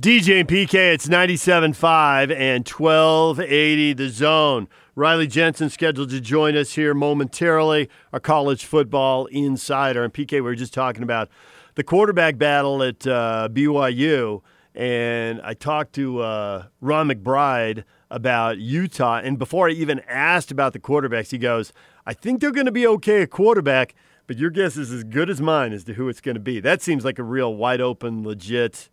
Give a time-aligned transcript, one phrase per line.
[0.00, 4.66] DJ and PK, it's 97.5 and 1280 the zone.
[4.94, 10.02] Riley Jensen scheduled to join us here momentarily, our college football insider.
[10.02, 11.28] And PK, we were just talking about
[11.74, 14.40] the quarterback battle at uh, BYU.
[14.74, 19.20] And I talked to uh, Ron McBride about Utah.
[19.22, 21.74] And before I even asked about the quarterbacks, he goes,
[22.06, 23.94] I think they're going to be okay at quarterback,
[24.26, 26.58] but your guess is as good as mine as to who it's going to be.
[26.58, 28.88] That seems like a real wide open, legit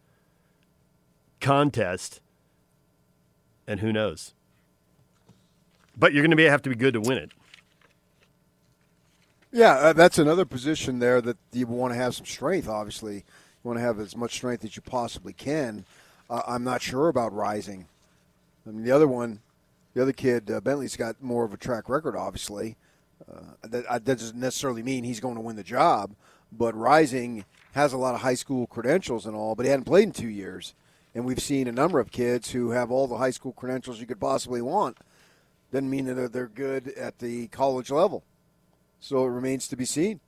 [1.39, 2.19] contest,
[3.67, 4.33] and who knows?
[5.97, 7.31] But you're going to be, have to be good to win it.
[9.51, 12.67] Yeah, uh, that's another position there that you want to have some strength.
[12.67, 13.23] Obviously, you
[13.63, 15.85] want to have as much strength as you possibly can.
[16.29, 17.87] Uh, I'm not sure about Rising.
[18.67, 19.39] I mean, the other one,
[19.93, 22.15] the other kid, uh, Bentley's got more of a track record.
[22.15, 22.75] Obviously,
[23.31, 26.11] uh, that, that doesn't necessarily mean he's going to win the job.
[26.51, 30.03] But Rising has a lot of high school credentials and all, but he hadn't played
[30.03, 30.73] in two years
[31.17, 34.05] and we've seen a number of kids who have all the high school credentials you
[34.05, 34.99] could possibly want.
[35.71, 38.23] Doesn't mean that they're good at the college level.
[38.99, 40.19] So it remains to be seen.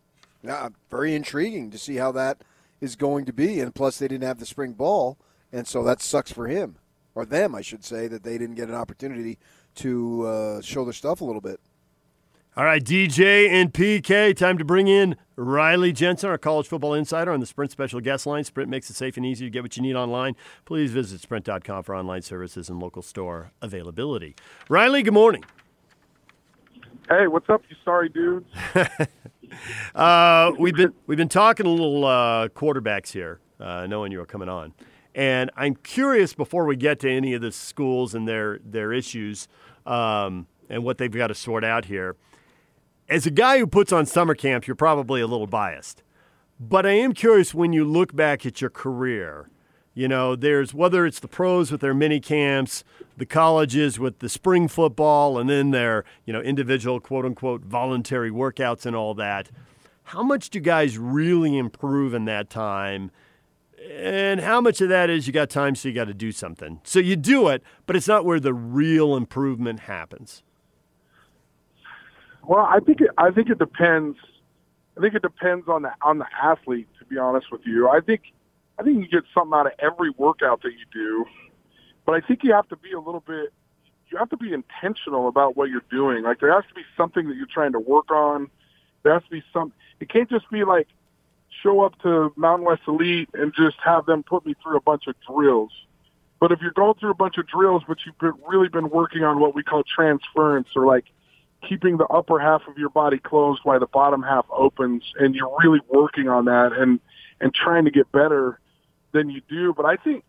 [0.43, 2.41] Yeah, very intriguing to see how that
[2.81, 3.59] is going to be.
[3.59, 5.19] And plus, they didn't have the spring ball,
[5.53, 6.77] and so that sucks for him
[7.13, 9.37] or them, I should say, that they didn't get an opportunity
[9.75, 11.59] to uh, show their stuff a little bit.
[12.59, 17.31] All right, DJ and PK, time to bring in Riley Jensen, our college football insider
[17.31, 18.43] on the Sprint special guest line.
[18.43, 20.35] Sprint makes it safe and easy to get what you need online.
[20.65, 24.35] Please visit sprint.com for online services and local store availability.
[24.67, 25.45] Riley, good morning.
[27.07, 28.49] Hey, what's up, you sorry dudes?
[29.95, 34.25] uh, we've been we've been talking a little uh, quarterbacks here, uh, knowing you were
[34.25, 34.73] coming on,
[35.15, 39.47] and I'm curious before we get to any of the schools and their their issues
[39.85, 42.17] um, and what they've got to sort out here
[43.09, 46.03] as a guy who puts on summer camps, you're probably a little biased.
[46.59, 49.49] But I am curious when you look back at your career.
[49.93, 52.83] You know, there's whether it's the pros with their mini camps,
[53.17, 58.31] the colleges with the spring football, and then their, you know, individual quote unquote voluntary
[58.31, 59.49] workouts and all that.
[60.03, 63.11] How much do guys really improve in that time?
[63.91, 66.79] And how much of that is you got time, so you got to do something?
[66.83, 70.43] So you do it, but it's not where the real improvement happens.
[72.49, 74.17] Well, I think it, I think it depends.
[74.97, 76.87] I think it depends on the on the athlete.
[76.97, 78.33] To be honest with you, I think
[78.79, 81.25] I think you get something out of every workout that you do,
[82.07, 83.53] but I think you have to be a little bit.
[84.11, 86.23] You have to be intentional about what you're doing.
[86.23, 88.49] Like there has to be something that you're trying to work on.
[89.03, 89.71] There has to be some.
[89.99, 90.87] It can't just be like
[91.61, 95.05] show up to Mountain West Elite and just have them put me through a bunch
[95.05, 95.71] of drills.
[96.39, 99.23] But if you're going through a bunch of drills, but you've been, really been working
[99.23, 101.05] on what we call transference or like
[101.67, 105.55] keeping the upper half of your body closed while the bottom half opens and you're
[105.63, 106.99] really working on that and
[107.41, 108.59] and trying to get better
[109.11, 109.73] than you do.
[109.73, 110.23] But i think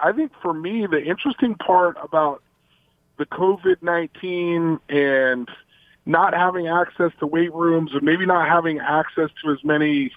[0.00, 2.42] i think for me the interesting part about
[3.18, 5.48] the covid-19 and
[6.04, 10.12] not having access to weight rooms and maybe not having access to as many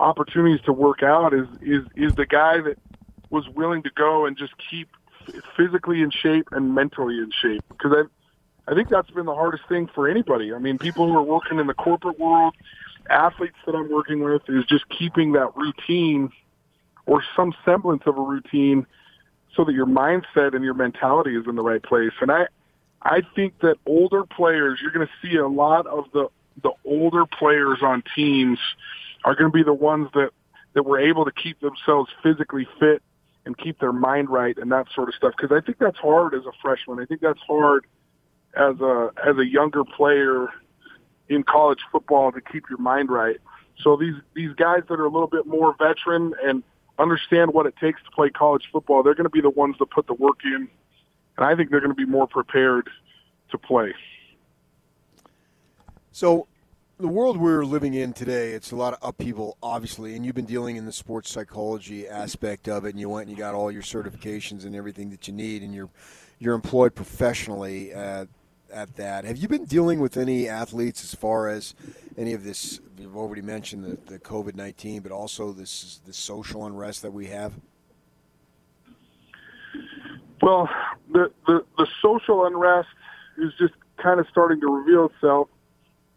[0.00, 2.78] opportunities to work out is is is the guy that
[3.30, 4.88] was willing to go and just keep
[5.56, 7.64] physically in shape and mentally in shape.
[7.68, 8.02] Because I
[8.72, 10.54] I think that's been the hardest thing for anybody.
[10.54, 12.54] I mean, people who are working in the corporate world,
[13.10, 16.32] athletes that I'm working with, is just keeping that routine
[17.04, 18.86] or some semblance of a routine
[19.54, 22.12] so that your mindset and your mentality is in the right place.
[22.22, 22.46] And I,
[23.02, 26.28] I think that older players, you're going to see a lot of the
[26.62, 28.58] the older players on teams
[29.24, 30.30] are going to be the ones that
[30.72, 33.02] that were able to keep themselves physically fit
[33.44, 35.34] and keep their mind right and that sort of stuff.
[35.36, 37.00] Because I think that's hard as a freshman.
[37.00, 37.84] I think that's hard
[38.56, 40.48] as a as a younger player
[41.28, 43.38] in college football to keep your mind right.
[43.82, 46.62] So these these guys that are a little bit more veteran and
[46.98, 49.90] understand what it takes to play college football, they're going to be the ones that
[49.90, 50.68] put the work in,
[51.36, 52.88] and I think they're going to be more prepared
[53.50, 53.94] to play.
[56.12, 56.46] So,
[56.98, 60.44] the world we're living in today, it's a lot of upheaval, obviously, and you've been
[60.44, 63.70] dealing in the sports psychology aspect of it, and you went and you got all
[63.70, 65.90] your certifications and everything that you need, and you're
[66.38, 68.28] you're employed professionally at
[68.72, 69.24] at that.
[69.24, 71.74] Have you been dealing with any athletes as far as
[72.16, 72.80] any of this?
[72.98, 77.26] We've already mentioned the, the COVID nineteen, but also this the social unrest that we
[77.26, 77.52] have.
[80.40, 80.68] Well,
[81.12, 82.88] the, the the social unrest
[83.38, 85.48] is just kind of starting to reveal itself.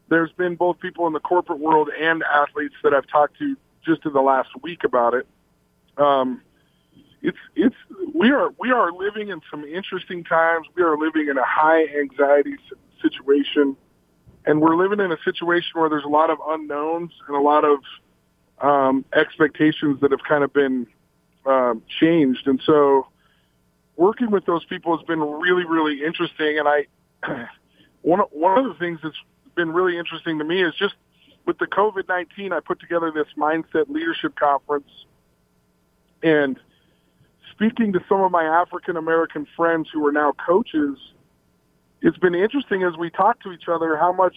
[0.09, 4.05] There's been both people in the corporate world and athletes that I've talked to just
[4.05, 5.27] in the last week about it.
[5.97, 6.41] Um,
[7.25, 7.75] it's it's
[8.13, 10.67] we are we are living in some interesting times.
[10.75, 12.55] We are living in a high anxiety
[13.01, 13.75] situation,
[14.45, 17.65] and we're living in a situation where there's a lot of unknowns and a lot
[17.65, 17.79] of
[18.61, 20.85] um, expectations that have kind of been
[21.45, 23.07] um, changed, and so
[23.95, 26.59] working with those people has been really, really interesting.
[26.59, 26.85] And I,
[28.03, 29.17] one one of the things that's
[29.55, 30.93] been really interesting to me is just
[31.47, 34.91] with the COVID nineteen, I put together this mindset leadership conference,
[36.21, 36.59] and
[37.55, 40.97] speaking to some of my African American friends who are now coaches,
[42.01, 44.35] it's been interesting as we talk to each other how much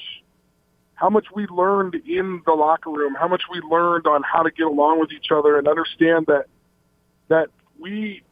[0.94, 4.50] how much we learned in the locker room, how much we learned on how to
[4.50, 6.46] get along with each other and understand that
[7.28, 7.48] that
[7.78, 8.22] we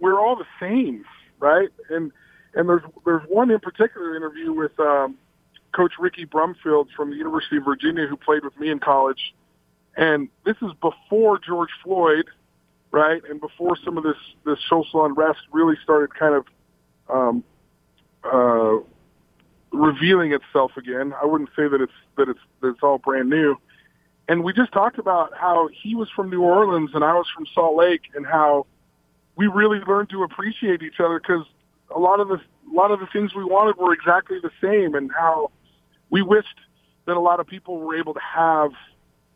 [0.00, 1.04] we're all the same,
[1.38, 1.68] right?
[1.90, 2.12] And
[2.54, 5.16] and there's there's one in particular interview with um,
[5.74, 9.34] Coach Ricky Brumfield from the University of Virginia who played with me in college,
[9.96, 12.26] and this is before George Floyd,
[12.92, 13.22] right?
[13.28, 16.44] And before some of this this social unrest really started kind of
[17.08, 17.44] um,
[18.24, 18.78] uh,
[19.72, 21.12] revealing itself again.
[21.20, 23.56] I wouldn't say that it's that it's that it's all brand new.
[24.28, 27.46] And we just talked about how he was from New Orleans and I was from
[27.54, 28.66] Salt Lake, and how
[29.34, 31.44] we really learned to appreciate each other because
[31.94, 34.94] a lot of the a lot of the things we wanted were exactly the same,
[34.94, 35.50] and how
[36.10, 36.60] we wished
[37.06, 38.70] that a lot of people were able to have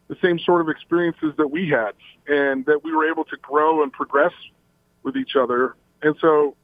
[0.08, 1.92] the same sort of experiences that we had,
[2.28, 4.32] and that we were able to grow and progress
[5.02, 5.74] with each other.
[6.02, 6.56] And so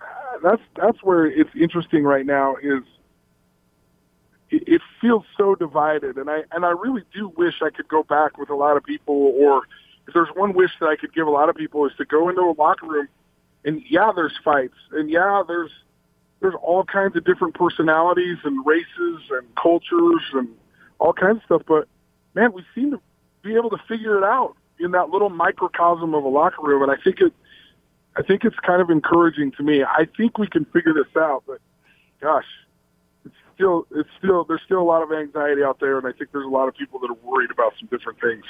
[0.00, 2.82] uh, that's that's where it's interesting right now is
[4.50, 8.02] it, it feels so divided, and I and I really do wish I could go
[8.02, 9.62] back with a lot of people, or
[10.06, 12.28] if there's one wish that I could give a lot of people is to go
[12.28, 13.08] into a locker room,
[13.64, 15.70] and yeah, there's fights, and yeah, there's
[16.40, 20.48] there's all kinds of different personalities and races and cultures and
[20.98, 21.88] all kinds of stuff, but
[22.34, 23.00] man, we seem to
[23.42, 26.90] be able to figure it out in that little microcosm of a locker room, and
[26.90, 27.32] I think it.
[28.16, 29.82] I think it's kind of encouraging to me.
[29.82, 31.58] I think we can figure this out, but
[32.20, 32.44] gosh,
[33.54, 36.46] still it's still there's still a lot of anxiety out there, and I think there's
[36.46, 38.44] a lot of people that are worried about some different things.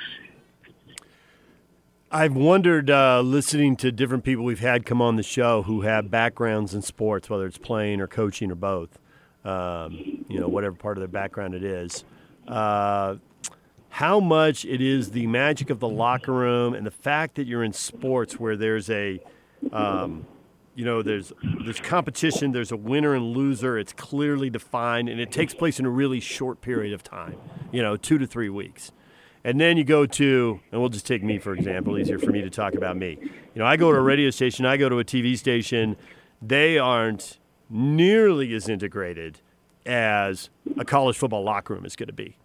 [2.10, 6.12] I've wondered, uh, listening to different people we've had come on the show who have
[6.12, 9.00] backgrounds in sports, whether it's playing or coaching or both,
[9.44, 12.04] um, you know, whatever part of their background it is,
[12.46, 13.16] uh,
[13.94, 17.62] how much it is the magic of the locker room and the fact that you're
[17.62, 19.20] in sports where there's a,
[19.70, 20.26] um,
[20.74, 21.32] you know, there's
[21.62, 23.78] there's competition, there's a winner and loser.
[23.78, 27.36] It's clearly defined, and it takes place in a really short period of time.
[27.70, 28.90] You know, two to three weeks.
[29.44, 32.42] And then you go to, and we'll just take me for example, easier for me
[32.42, 33.16] to talk about me.
[33.20, 35.96] You know, I go to a radio station, I go to a TV station.
[36.42, 37.38] They aren't
[37.70, 39.38] nearly as integrated
[39.86, 42.36] as a college football locker room is going to be.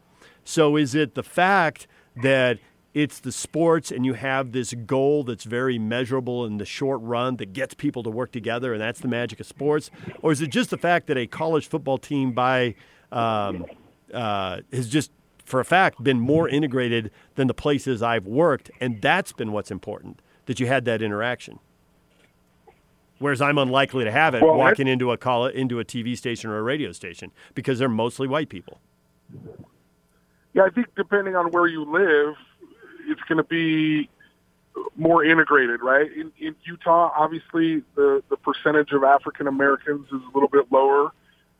[0.49, 1.85] So is it the fact
[2.23, 2.57] that
[2.95, 7.35] it's the sports and you have this goal that's very measurable in the short run
[7.35, 9.91] that gets people to work together and that's the magic of sports?
[10.23, 12.73] Or is it just the fact that a college football team by
[13.11, 13.67] um,
[14.11, 15.11] uh, has just
[15.45, 19.69] for a fact been more integrated than the places i've worked and that's been what's
[19.69, 21.59] important that you had that interaction?
[23.19, 26.49] Whereas i'm unlikely to have it well, walking into a call into a tv station
[26.49, 28.81] or a radio station because they're mostly white people
[30.53, 32.35] yeah i think depending on where you live
[33.07, 34.09] it's going to be
[34.95, 36.11] more integrated, right?
[36.11, 41.11] In, in Utah, obviously, the the percentage of African Americans is a little bit lower.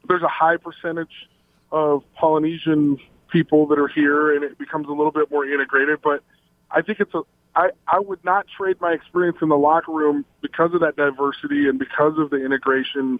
[0.08, 1.30] There's a high percentage
[1.72, 2.98] of Polynesian
[3.30, 6.00] people that are here, and it becomes a little bit more integrated.
[6.02, 6.24] But
[6.72, 7.22] I think it's a
[7.56, 11.68] I, I would not trade my experience in the locker room because of that diversity
[11.68, 13.20] and because of the integration.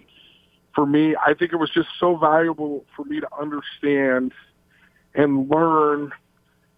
[0.74, 4.32] For me, I think it was just so valuable for me to understand
[5.14, 6.12] and learn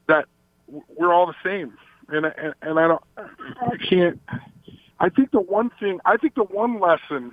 [0.09, 0.27] that
[0.69, 1.77] we're all the same,
[2.09, 4.21] and and, and I don't, I can't.
[5.01, 7.33] I think the one thing, I think the one lesson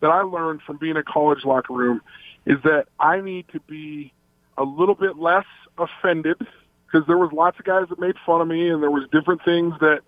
[0.00, 2.00] that I learned from being a college locker room
[2.46, 4.12] is that I need to be
[4.56, 5.46] a little bit less
[5.78, 6.36] offended
[6.86, 9.44] because there was lots of guys that made fun of me, and there was different
[9.44, 10.02] things that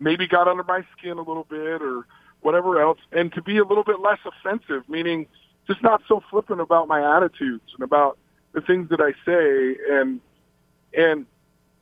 [0.00, 2.06] maybe got under my skin a little bit or
[2.40, 5.26] whatever else, and to be a little bit less offensive, meaning
[5.66, 8.18] just not so flippant about my attitudes and about
[8.56, 10.20] the things that I say, and
[10.96, 11.26] and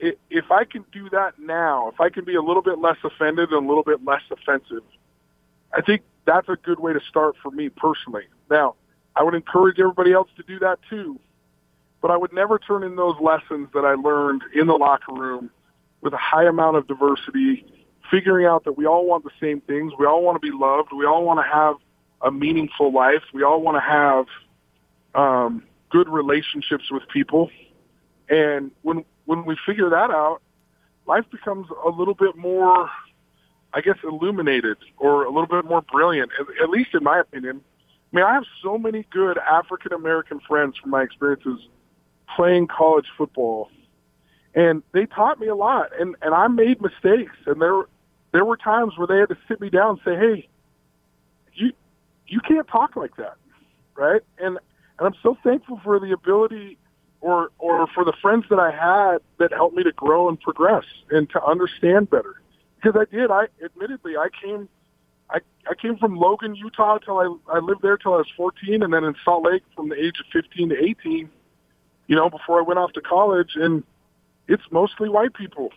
[0.00, 3.50] if I can do that now, if I can be a little bit less offended
[3.52, 4.82] and a little bit less offensive,
[5.72, 8.24] I think that's a good way to start for me personally.
[8.50, 8.74] Now,
[9.14, 11.20] I would encourage everybody else to do that too,
[12.02, 15.50] but I would never turn in those lessons that I learned in the locker room
[16.00, 17.64] with a high amount of diversity,
[18.10, 19.92] figuring out that we all want the same things.
[19.96, 20.92] We all want to be loved.
[20.92, 21.76] We all want to have
[22.20, 23.22] a meaningful life.
[23.32, 24.26] We all want to have
[25.14, 25.62] um,
[25.94, 27.50] good relationships with people.
[28.28, 30.40] And when when we figure that out,
[31.06, 32.90] life becomes a little bit more,
[33.72, 37.60] I guess, illuminated or a little bit more brilliant, at, at least in my opinion.
[38.12, 41.60] I mean, I have so many good African American friends from my experiences
[42.34, 43.70] playing college football,
[44.52, 45.90] and they taught me a lot.
[45.98, 47.82] And and I made mistakes, and there
[48.32, 50.48] there were times where they had to sit me down and say, "Hey,
[51.54, 51.72] you
[52.26, 53.36] you can't talk like that,"
[53.96, 54.22] right?
[54.38, 54.58] And
[54.98, 56.78] and I'm so thankful for the ability
[57.20, 60.84] or or for the friends that I had that helped me to grow and progress
[61.10, 62.40] and to understand better.
[62.76, 63.30] Because I did.
[63.30, 64.68] I admittedly I came
[65.30, 68.82] I, I came from Logan, Utah till I I lived there till I was 14
[68.82, 71.30] and then in Salt Lake from the age of 15 to 18,
[72.06, 73.82] you know, before I went off to college and
[74.46, 75.70] it's mostly white people.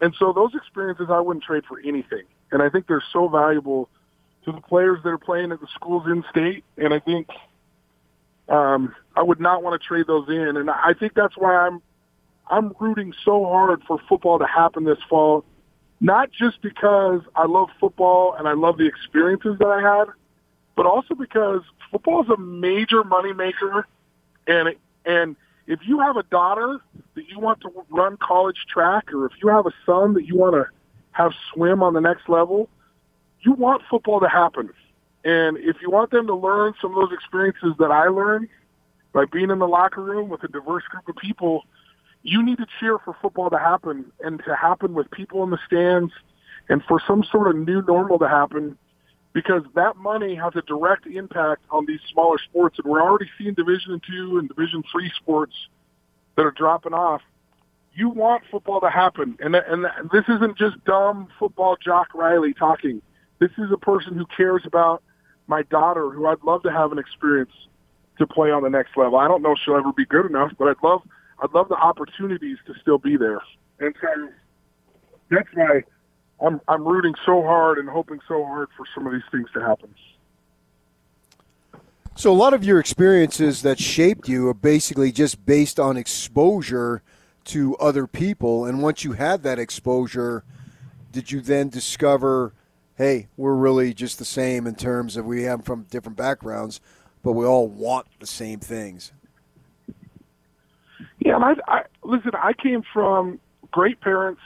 [0.00, 2.22] And so those experiences I wouldn't trade for anything.
[2.52, 3.88] And I think they're so valuable
[4.44, 7.28] to the players that are playing at the schools in state and I think
[8.48, 11.82] um, I would not want to trade those in, and I think that's why I'm
[12.50, 15.44] I'm rooting so hard for football to happen this fall.
[16.00, 20.08] Not just because I love football and I love the experiences that I had,
[20.76, 23.84] but also because football is a major moneymaker,
[24.46, 24.74] and
[25.04, 25.36] and
[25.66, 26.78] if you have a daughter
[27.14, 30.36] that you want to run college track, or if you have a son that you
[30.36, 30.66] want to
[31.10, 32.68] have swim on the next level,
[33.40, 34.70] you want football to happen.
[35.28, 38.48] And if you want them to learn some of those experiences that I learned
[39.12, 41.64] by being in the locker room with a diverse group of people,
[42.22, 45.58] you need to cheer for football to happen and to happen with people in the
[45.66, 46.14] stands
[46.70, 48.78] and for some sort of new normal to happen
[49.34, 52.78] because that money has a direct impact on these smaller sports.
[52.78, 55.52] And we're already seeing Division two and Division three sports
[56.36, 57.20] that are dropping off.
[57.92, 59.36] You want football to happen.
[59.40, 63.02] And, and this isn't just dumb football jock Riley talking.
[63.40, 65.02] This is a person who cares about
[65.48, 67.52] my daughter, who I'd love to have an experience
[68.18, 69.18] to play on the next level.
[69.18, 71.02] I don't know if she'll ever be good enough, but I'd love
[71.40, 73.40] I'd love the opportunities to still be there.
[73.80, 74.28] And so
[75.30, 75.82] that's why
[76.44, 79.60] I'm I'm rooting so hard and hoping so hard for some of these things to
[79.60, 79.94] happen.
[82.14, 87.02] So a lot of your experiences that shaped you are basically just based on exposure
[87.44, 90.44] to other people and once you had that exposure
[91.12, 92.52] did you then discover
[92.98, 96.80] hey, we're really just the same in terms of we have from different backgrounds,
[97.22, 99.12] but we all want the same things.
[101.20, 102.32] Yeah, and I, I listen.
[102.34, 103.40] I came from
[103.70, 104.40] great parents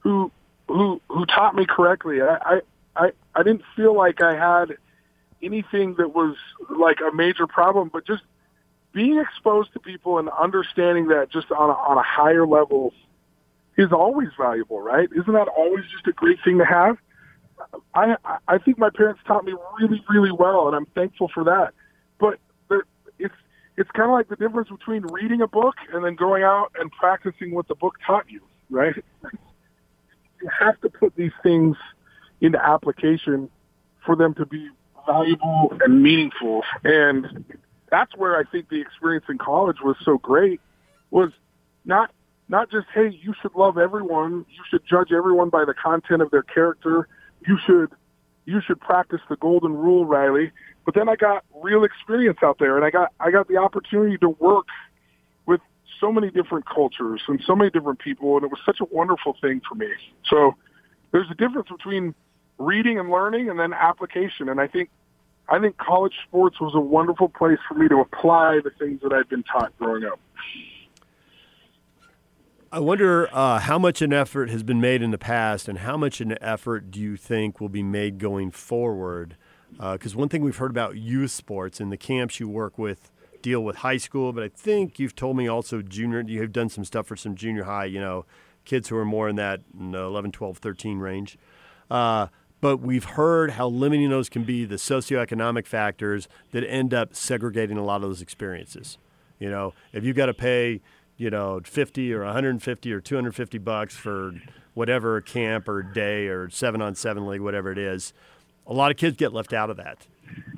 [0.00, 0.30] who
[0.66, 2.20] who who taught me correctly.
[2.20, 2.60] I
[2.96, 4.76] I I didn't feel like I had
[5.40, 6.36] anything that was
[6.68, 8.22] like a major problem, but just
[8.92, 12.92] being exposed to people and understanding that just on a, on a higher level
[13.76, 15.08] is always valuable, right?
[15.14, 16.98] Isn't that always just a great thing to have?
[17.94, 21.74] I I think my parents taught me really really well, and I'm thankful for that.
[22.18, 22.84] But there,
[23.18, 23.34] it's
[23.76, 26.90] it's kind of like the difference between reading a book and then going out and
[26.90, 28.94] practicing what the book taught you, right?
[30.40, 31.76] You have to put these things
[32.40, 33.50] into application
[34.06, 34.70] for them to be
[35.04, 36.62] valuable and meaningful.
[36.84, 37.44] And
[37.90, 40.60] that's where I think the experience in college was so great
[41.10, 41.30] was
[41.84, 42.10] not
[42.48, 46.30] not just hey you should love everyone you should judge everyone by the content of
[46.30, 47.08] their character
[47.46, 47.90] you should
[48.44, 50.52] you should practice the golden rule, Riley.
[50.86, 54.16] But then I got real experience out there, and I got I got the opportunity
[54.18, 54.66] to work
[55.46, 55.60] with
[56.00, 59.36] so many different cultures and so many different people, and it was such a wonderful
[59.40, 59.88] thing for me.
[60.28, 60.54] So
[61.12, 62.14] there's a difference between
[62.58, 64.88] reading and learning and then application, and I think
[65.48, 69.12] I think college sports was a wonderful place for me to apply the things that
[69.12, 70.20] I'd been taught growing up.
[72.70, 75.96] I wonder uh, how much an effort has been made in the past, and how
[75.96, 79.38] much an effort do you think will be made going forward?
[79.80, 83.10] Because uh, one thing we've heard about youth sports in the camps you work with
[83.40, 86.20] deal with high school, but I think you've told me also junior.
[86.20, 88.26] You have done some stuff for some junior high, you know,
[88.66, 91.38] kids who are more in that 11, 12, 13 range.
[91.90, 92.26] Uh,
[92.60, 97.78] but we've heard how limiting those can be, the socioeconomic factors that end up segregating
[97.78, 98.98] a lot of those experiences.
[99.38, 100.82] You know, if you've got to pay
[101.18, 104.32] you know, 50 or 150 or 250 bucks for
[104.72, 108.12] whatever camp or day or seven on seven league, whatever it is,
[108.66, 110.06] a lot of kids get left out of that.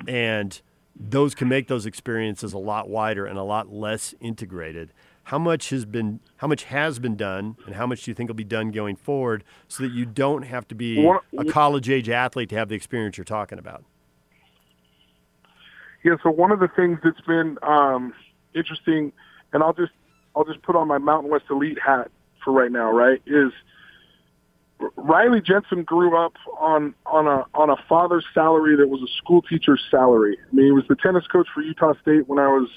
[0.07, 0.61] And
[0.95, 4.93] those can make those experiences a lot wider and a lot less integrated.
[5.25, 8.27] How much has been how much has been done and how much do you think
[8.27, 12.09] will be done going forward so that you don't have to be a college age
[12.09, 13.83] athlete to have the experience you're talking about?
[16.03, 18.13] Yeah, so one of the things that's been um,
[18.55, 19.13] interesting,
[19.53, 19.91] and I'll just
[20.35, 22.09] I'll just put on my Mountain West Elite hat
[22.43, 23.21] for right now, right?
[23.25, 23.51] Is
[24.95, 29.41] Riley Jensen grew up on on a on a father's salary that was a school
[29.41, 30.37] teacher's salary.
[30.39, 32.69] I mean, he was the tennis coach for Utah State when I was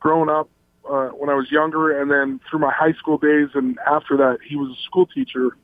[0.00, 0.48] growing up,
[0.88, 4.38] uh, when I was younger, and then through my high school days, and after that,
[4.46, 5.56] he was a school teacher.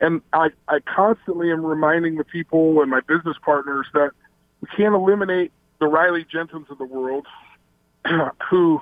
[0.00, 4.10] And I I constantly am reminding the people and my business partners that
[4.60, 7.26] we can't eliminate the Riley Jensens of the world
[8.50, 8.80] who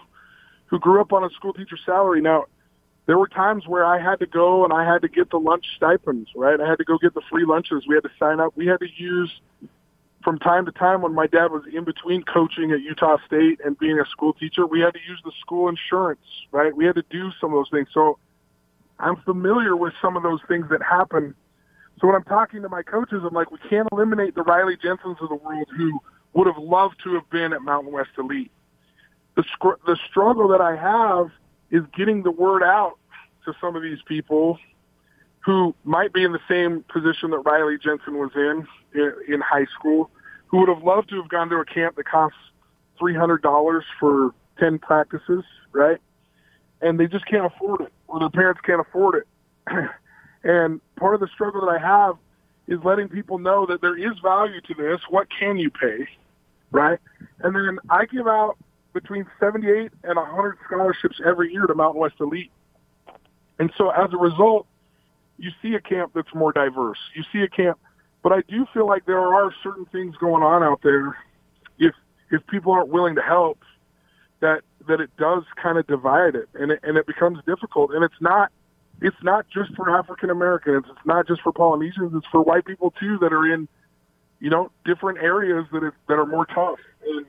[0.67, 2.21] who grew up on a school teacher salary.
[2.21, 2.45] Now,
[3.07, 5.65] there were times where I had to go and I had to get the lunch
[5.77, 6.61] stipends, right?
[6.61, 7.85] I had to go get the free lunches.
[7.87, 8.53] We had to sign up.
[8.57, 9.31] We had to use
[10.27, 13.79] from time to time when my dad was in between coaching at Utah State and
[13.79, 16.75] being a school teacher, we had to use the school insurance, right?
[16.75, 17.87] We had to do some of those things.
[17.95, 18.19] So
[18.99, 21.33] I'm familiar with some of those things that happen.
[22.01, 25.17] So when I'm talking to my coaches, I'm like, we can't eliminate the Riley Jensens
[25.21, 26.01] of the world who
[26.33, 28.51] would have loved to have been at Mountain West Elite.
[29.37, 29.45] The,
[29.87, 31.31] the struggle that I have
[31.71, 32.99] is getting the word out
[33.45, 34.59] to some of these people
[35.47, 39.67] who might be in the same position that Riley Jensen was in, in in high
[39.79, 40.11] school,
[40.47, 42.39] who would have loved to have gone to a camp that costs
[42.99, 45.99] three hundred dollars for ten practices, right?
[46.83, 49.89] And they just can't afford it, or their parents can't afford it.
[50.43, 52.17] and part of the struggle that I have
[52.67, 55.01] is letting people know that there is value to this.
[55.09, 56.09] What can you pay,
[56.73, 56.99] right?
[57.41, 58.57] And then I give out
[58.97, 62.51] between 78 and 100 scholarships every year to Mountain West Elite.
[63.59, 64.67] And so as a result,
[65.37, 66.97] you see a camp that's more diverse.
[67.15, 67.79] You see a camp,
[68.23, 71.15] but I do feel like there are certain things going on out there.
[71.79, 71.95] If
[72.31, 73.59] if people aren't willing to help,
[74.41, 77.91] that that it does kind of divide it, and it, and it becomes difficult.
[77.91, 78.51] And it's not
[79.03, 80.87] it's not just for African Americans.
[80.89, 82.13] It's not just for Polynesians.
[82.15, 83.69] It's for white people too that are in
[84.41, 86.79] you know different areas that are, that are more tough.
[87.07, 87.27] And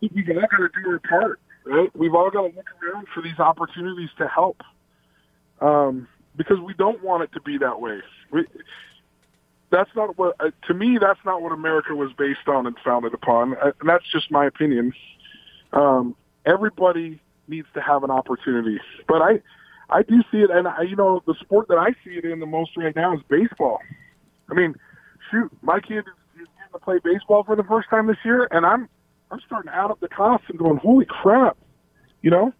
[0.00, 1.94] we've all got to do our part, right?
[1.96, 4.62] We've all got to look around for these opportunities to help,
[5.60, 8.00] um, because we don't want it to be that way.
[8.32, 8.46] We,
[9.70, 13.14] that's not what, uh, to me, that's not what America was based on and founded
[13.14, 14.92] upon, uh, and that's just my opinion.
[15.72, 19.40] Um, everybody needs to have an opportunity, but I,
[19.88, 22.40] I do see it, and I, you know, the sport that I see it in
[22.40, 23.80] the most right now is baseball.
[24.50, 24.74] I mean,
[25.30, 28.48] shoot, my kid is, is getting to play baseball for the first time this year,
[28.50, 28.88] and I'm
[29.30, 31.56] I'm starting to add up the costs and going, holy crap,
[32.22, 32.52] you know,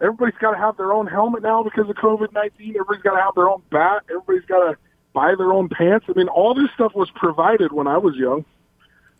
[0.00, 2.70] everybody's got to have their own helmet now because of COVID nineteen.
[2.70, 4.02] Everybody's got to have their own bat.
[4.08, 4.76] Everybody's got to
[5.12, 6.06] buy their own pants.
[6.08, 8.44] I mean, all this stuff was provided when I was young,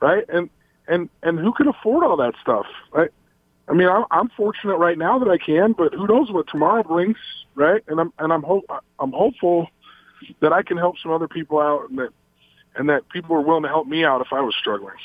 [0.01, 0.25] right?
[0.29, 0.49] And
[0.89, 2.67] and and who can afford all that stuff?
[2.93, 3.11] Right?
[3.69, 6.83] I mean, I'm, I'm fortunate right now that I can, but who knows what tomorrow
[6.83, 7.17] brings,
[7.55, 7.83] right?
[7.87, 8.65] And I'm and I'm hope
[8.99, 9.69] I'm hopeful
[10.41, 12.11] that I can help some other people out, and that
[12.75, 14.97] and that people are willing to help me out if I was struggling.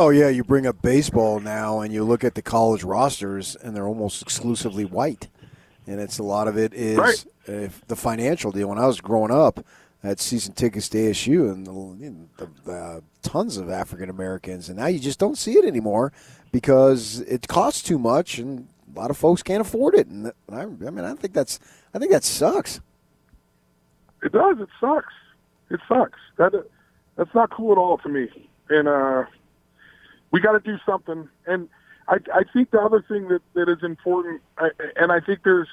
[0.00, 3.74] Oh yeah, you bring up baseball now, and you look at the college rosters, and
[3.74, 5.26] they're almost exclusively white,
[5.88, 7.26] and it's a lot of it is right.
[7.48, 8.68] uh, the financial deal.
[8.68, 9.58] When I was growing up,
[10.04, 14.78] I had season tickets to ASU, and the, the, uh, tons of African Americans, and
[14.78, 16.12] now you just don't see it anymore
[16.52, 20.06] because it costs too much, and a lot of folks can't afford it.
[20.06, 21.58] And I, I mean, I think that's
[21.92, 22.80] I think that sucks.
[24.22, 24.60] It does.
[24.60, 25.14] It sucks.
[25.70, 26.20] It sucks.
[26.36, 26.52] That
[27.16, 28.28] that's not cool at all to me.
[28.70, 29.24] And uh,
[30.30, 31.28] we got to do something.
[31.46, 31.68] And
[32.08, 35.68] I, I think the other thing that, that is important, I, and I think there's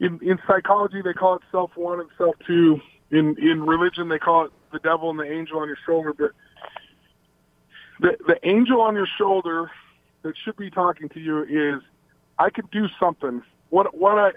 [0.00, 2.80] in, in psychology they call it self one and self two.
[3.10, 6.12] In in religion they call it the devil and the angel on your shoulder.
[6.12, 6.32] But
[8.00, 9.70] the the angel on your shoulder
[10.22, 11.82] that should be talking to you is,
[12.38, 13.42] I could do something.
[13.70, 14.32] What what I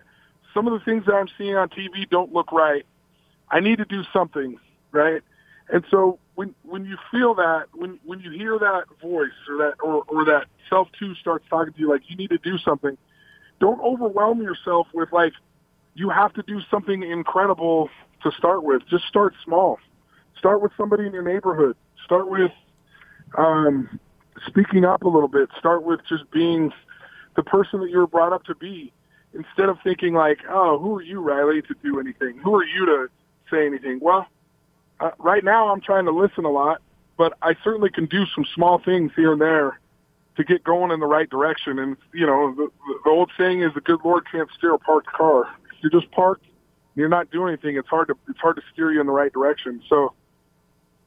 [0.54, 2.86] some of the things that I'm seeing on TV don't look right.
[3.50, 4.58] I need to do something,
[4.92, 5.22] right?
[5.70, 9.74] And so when when you feel that, when when you hear that voice or that
[9.84, 12.98] or, or that self two starts talking to you like you need to do something,
[13.60, 15.34] don't overwhelm yourself with like
[15.94, 17.90] you have to do something incredible
[18.24, 18.82] to start with.
[18.90, 19.78] Just start small.
[20.38, 21.76] Start with somebody in your neighborhood.
[22.06, 22.52] Start with
[23.38, 24.00] um,
[24.48, 25.50] speaking up a little bit.
[25.60, 26.72] Start with just being
[27.36, 28.92] the person that you were brought up to be.
[29.34, 32.38] Instead of thinking like, oh, who are you, Riley, to do anything?
[32.44, 33.08] Who are you to
[33.50, 34.00] say anything?
[34.02, 34.28] Well,
[35.02, 36.82] uh, right now I'm trying to listen a lot,
[37.18, 39.80] but I certainly can do some small things here and there
[40.38, 41.80] to get going in the right direction.
[41.80, 42.70] And you know, the,
[43.04, 46.12] the old saying is, "The good Lord can't steer a parked car." If you're just
[46.12, 46.46] parked,
[46.96, 47.76] you're not doing anything.
[47.78, 49.82] It's hard to it's hard to steer you in the right direction.
[49.90, 50.14] So,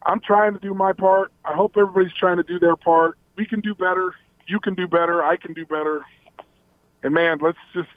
[0.05, 1.33] I'm trying to do my part.
[1.45, 3.17] I hope everybody's trying to do their part.
[3.37, 4.15] We can do better.
[4.47, 5.23] You can do better.
[5.23, 6.05] I can do better.
[7.03, 7.89] And man, let's just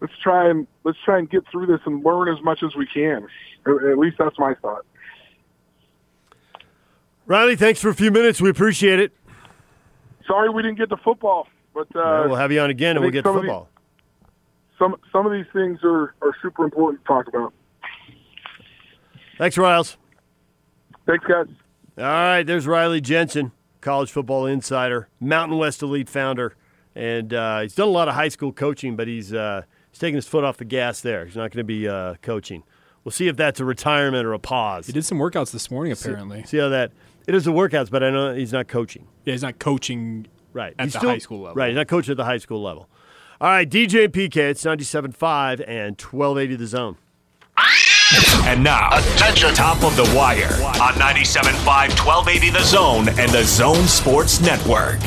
[0.00, 2.86] let's try and let's try and get through this and learn as much as we
[2.86, 3.26] can.
[3.66, 4.84] At least that's my thought.
[7.26, 8.40] Riley, thanks for a few minutes.
[8.40, 9.12] We appreciate it.
[10.26, 13.02] Sorry we didn't get to football, but uh, yeah, we'll have you on again and
[13.02, 13.68] we'll get to football.
[13.70, 17.52] These, some some of these things are, are super important to talk about.
[19.36, 19.96] Thanks, Riles.
[21.06, 21.46] Thanks, guys.
[21.98, 26.54] All right, there's Riley Jensen, college football insider, Mountain West Elite founder,
[26.94, 29.62] and uh, he's done a lot of high school coaching, but he's uh,
[29.98, 31.26] he's taking his foot off the gas there.
[31.26, 32.62] He's not going to be uh, coaching.
[33.02, 34.86] We'll see if that's a retirement or a pause.
[34.86, 36.42] He did some workouts this morning, apparently.
[36.42, 36.92] See, see how that
[37.26, 39.08] it is the workouts, but I know he's not coaching.
[39.24, 41.56] Yeah, he's not coaching right at he's the still, high school level.
[41.56, 42.88] Right, he's not coaching at the high school level.
[43.40, 46.96] All right, DJ and PK, it's 97.5 and 1280 the zone.
[48.44, 50.46] And now, attention, top of the wire
[50.80, 54.98] on 97.5, 1280 The Zone and the Zone Sports Network.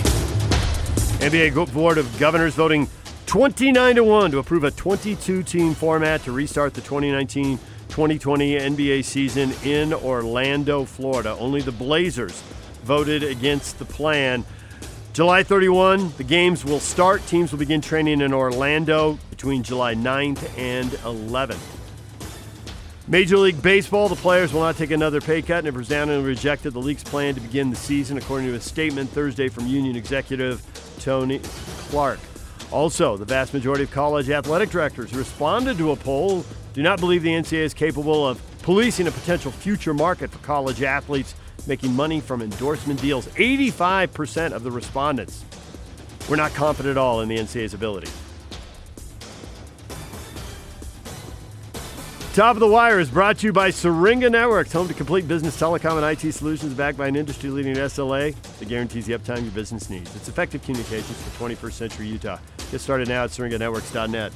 [1.22, 2.88] NBA Board of Governors voting
[3.26, 7.60] 29 to 1 to approve a 22 team format to restart the 2019
[7.92, 11.36] 2020 NBA season in Orlando, Florida.
[11.38, 12.42] Only the Blazers
[12.84, 14.46] voted against the plan.
[15.12, 17.26] July 31, the games will start.
[17.28, 21.60] Teams will begin training in Orlando between July 9th and 11th.
[23.10, 26.72] Major League Baseball, the players will not take another pay cut and have resoundingly rejected
[26.72, 30.64] the league's plan to begin the season, according to a statement Thursday from union executive
[31.02, 31.42] Tony
[31.90, 32.20] Clark.
[32.72, 37.00] Also, the vast majority of college athletic directors who responded to a poll do not
[37.00, 41.36] believe the NCAA is capable of policing a potential future market for college athletes
[41.68, 43.28] making money from endorsement deals.
[43.28, 45.44] 85% of the respondents
[46.30, 48.10] were not confident at all in the NCAA's ability.
[52.34, 55.60] Top of the Wire is brought to you by Syringa Networks, home to complete business
[55.60, 59.52] telecom and IT solutions backed by an industry leading SLA that guarantees the uptime your
[59.52, 60.16] business needs.
[60.16, 62.38] It's effective communications for 21st century Utah.
[62.72, 64.32] Get started now at syringanetworks.net.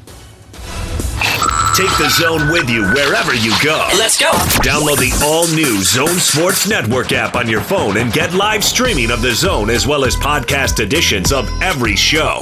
[1.73, 3.87] Take the zone with you wherever you go.
[3.97, 4.29] Let's go.
[4.59, 9.09] Download the all new Zone Sports Network app on your phone and get live streaming
[9.09, 12.41] of the zone as well as podcast editions of every show.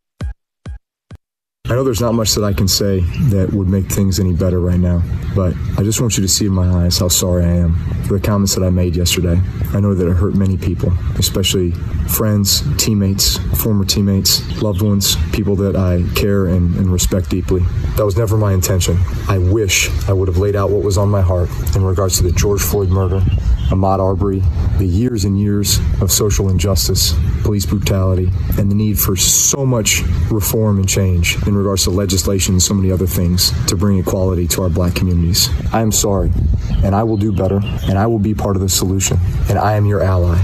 [1.71, 4.59] I know there's not much that I can say that would make things any better
[4.59, 5.01] right now,
[5.33, 8.15] but I just want you to see in my eyes how sorry I am for
[8.15, 9.39] the comments that I made yesterday.
[9.71, 11.71] I know that it hurt many people, especially
[12.09, 17.61] friends, teammates, former teammates, loved ones, people that I care and, and respect deeply.
[17.95, 18.97] That was never my intention.
[19.29, 22.23] I wish I would have laid out what was on my heart in regards to
[22.23, 23.23] the George Floyd murder,
[23.71, 24.41] Ahmaud Arbery,
[24.77, 30.01] the years and years of social injustice, police brutality, and the need for so much
[30.29, 34.47] reform and change in regards to legislation and so many other things to bring equality
[34.49, 35.49] to our black communities.
[35.73, 36.31] I am sorry,
[36.83, 39.17] and I will do better, and I will be part of the solution,
[39.49, 40.37] and I am your ally.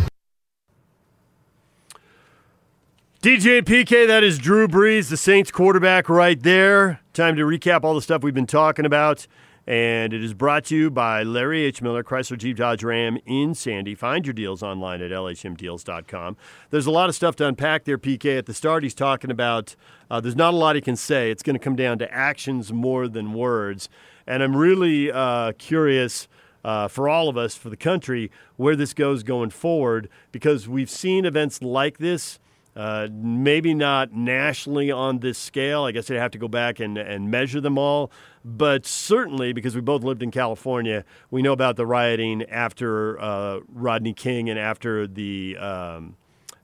[3.22, 7.02] DJ PK, that is Drew Brees, the Saints quarterback, right there.
[7.14, 9.28] Time to recap all the stuff we've been talking about.
[9.68, 11.82] And it is brought to you by Larry H.
[11.82, 13.96] Miller, Chrysler Jeep Dodge Ram in Sandy.
[13.96, 16.38] Find your deals online at lhmdeals.com.
[16.70, 18.38] There's a lot of stuff to unpack there, PK.
[18.38, 19.76] At the start, he's talking about
[20.10, 21.32] uh, there's not a lot he can say.
[21.32, 23.90] It's going to come down to actions more than words.
[24.26, 26.30] And I'm really uh, curious
[26.64, 30.90] uh, for all of us, for the country, where this goes going forward, because we've
[30.90, 32.40] seen events like this.
[32.76, 35.86] Uh, maybe not nationally on this scale.
[35.86, 38.12] I guess I'd have to go back and, and measure them all.
[38.50, 43.60] But certainly, because we both lived in California, we know about the rioting after uh,
[43.68, 46.16] Rodney King and after the um,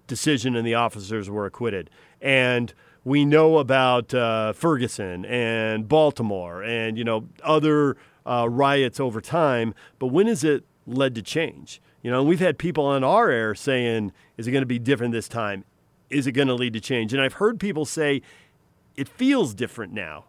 [0.07, 1.89] decision and the officers were acquitted.
[2.21, 9.19] And we know about uh, Ferguson and Baltimore and, you know, other uh, riots over
[9.19, 9.73] time.
[9.99, 11.81] But when has it led to change?
[12.01, 15.11] You know, we've had people on our air saying, is it going to be different
[15.11, 15.65] this time?
[16.13, 17.13] is it going to lead to change?
[17.13, 18.21] And I've heard people say
[18.95, 20.25] it feels different now.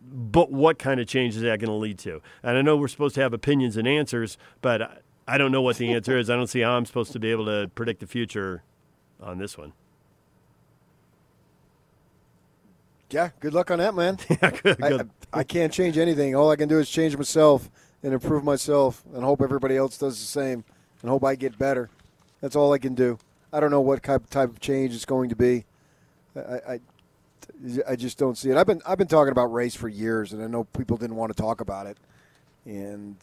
[0.00, 2.22] But what kind of change is that going to lead to?
[2.42, 5.76] And I know we're supposed to have opinions and answers, but I don't know what
[5.76, 6.30] the answer is.
[6.30, 8.62] I don't see how I'm supposed to be able to predict the future
[9.20, 9.72] on this one.
[13.10, 14.18] Yeah, good luck on that, man.
[14.28, 15.10] yeah, good, good.
[15.32, 16.34] I, I, can't change anything.
[16.34, 17.70] All I can do is change myself
[18.02, 20.64] and improve myself and hope everybody else does the same
[21.00, 21.88] and hope I get better.
[22.40, 23.18] That's all I can do.
[23.52, 25.64] I don't know what type type of change it's going to be.
[26.36, 26.80] I, I,
[27.88, 28.56] I just don't see it.
[28.56, 31.34] I've been I've been talking about race for years, and I know people didn't want
[31.34, 31.98] to talk about it,
[32.64, 33.16] and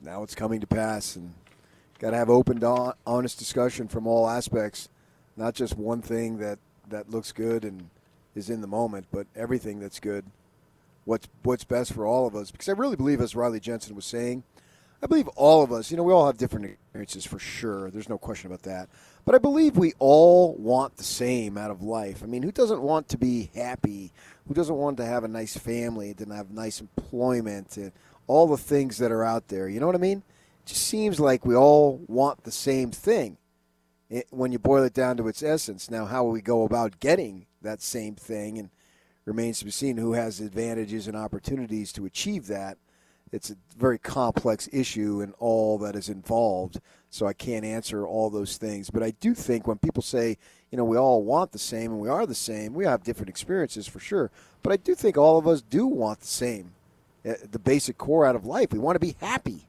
[0.00, 1.16] now it's coming to pass.
[1.16, 1.34] And
[1.98, 2.62] got to have open,
[3.06, 4.88] honest discussion from all aspects,
[5.36, 7.90] not just one thing that that looks good and
[8.34, 10.24] is in the moment, but everything that's good.
[11.04, 12.50] What's what's best for all of us?
[12.50, 14.44] Because I really believe, as Riley Jensen was saying,
[15.02, 15.90] I believe all of us.
[15.90, 17.90] You know, we all have different experiences for sure.
[17.90, 18.88] There's no question about that.
[19.24, 22.22] But I believe we all want the same out of life.
[22.22, 24.12] I mean, who doesn't want to be happy?
[24.48, 27.92] Who doesn't want to have a nice family and have nice employment and
[28.26, 29.68] all the things that are out there?
[29.68, 30.22] You know what I mean?
[30.64, 33.36] It just seems like we all want the same thing
[34.08, 35.90] it, when you boil it down to its essence.
[35.90, 38.58] Now, how will we go about getting that same thing?
[38.58, 38.70] And
[39.24, 42.78] remains to be seen who has advantages and opportunities to achieve that.
[43.32, 46.80] it's a very complex issue and all that is involved.
[47.10, 48.88] So I can't answer all those things.
[48.88, 50.38] But I do think when people say,
[50.70, 53.28] you know, we all want the same and we are the same, we have different
[53.28, 54.30] experiences for sure.
[54.62, 56.72] But I do think all of us do want the same,
[57.28, 58.72] uh, the basic core out of life.
[58.72, 59.66] We want to be happy.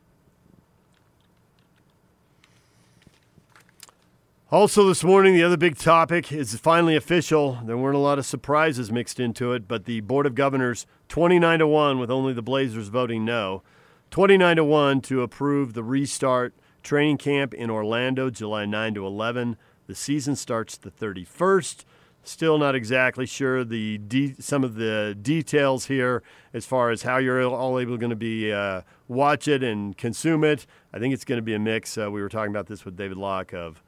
[4.51, 7.59] Also, this morning, the other big topic is finally official.
[7.63, 11.59] There weren't a lot of surprises mixed into it, but the Board of Governors, 29
[11.59, 13.63] to 1, with only the Blazers voting no,
[14.11, 19.57] 29 to 1 to approve the restart training camp in Orlando, July 9 to 11.
[19.87, 21.85] The season starts the 31st.
[22.23, 26.21] Still not exactly sure the de- some of the details here
[26.53, 30.43] as far as how you're all able going to be uh, watch it and consume
[30.43, 30.67] it.
[30.93, 31.97] I think it's going to be a mix.
[31.97, 33.81] Uh, we were talking about this with David Locke of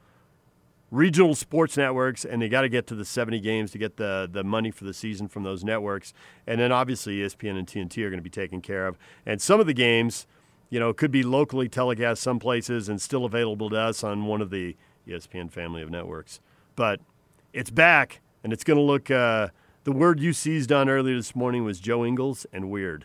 [0.90, 4.28] regional sports networks, and they got to get to the 70 games to get the,
[4.30, 6.12] the money for the season from those networks.
[6.46, 8.98] And then obviously ESPN and TNT are going to be taken care of.
[9.26, 10.26] And some of the games,
[10.70, 14.26] you know, it could be locally telecast some places and still available to us on
[14.26, 16.40] one of the ESPN family of networks.
[16.76, 17.00] But
[17.52, 19.10] it's back, and it's going to look.
[19.10, 19.48] Uh,
[19.84, 23.04] the word you seized on earlier this morning was Joe Ingles and weird.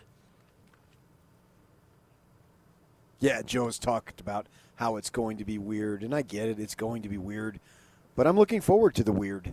[3.20, 6.60] Yeah, Joe's talked about how it's going to be weird, and I get it.
[6.60, 7.60] It's going to be weird.
[8.16, 9.52] But I'm looking forward to the weird.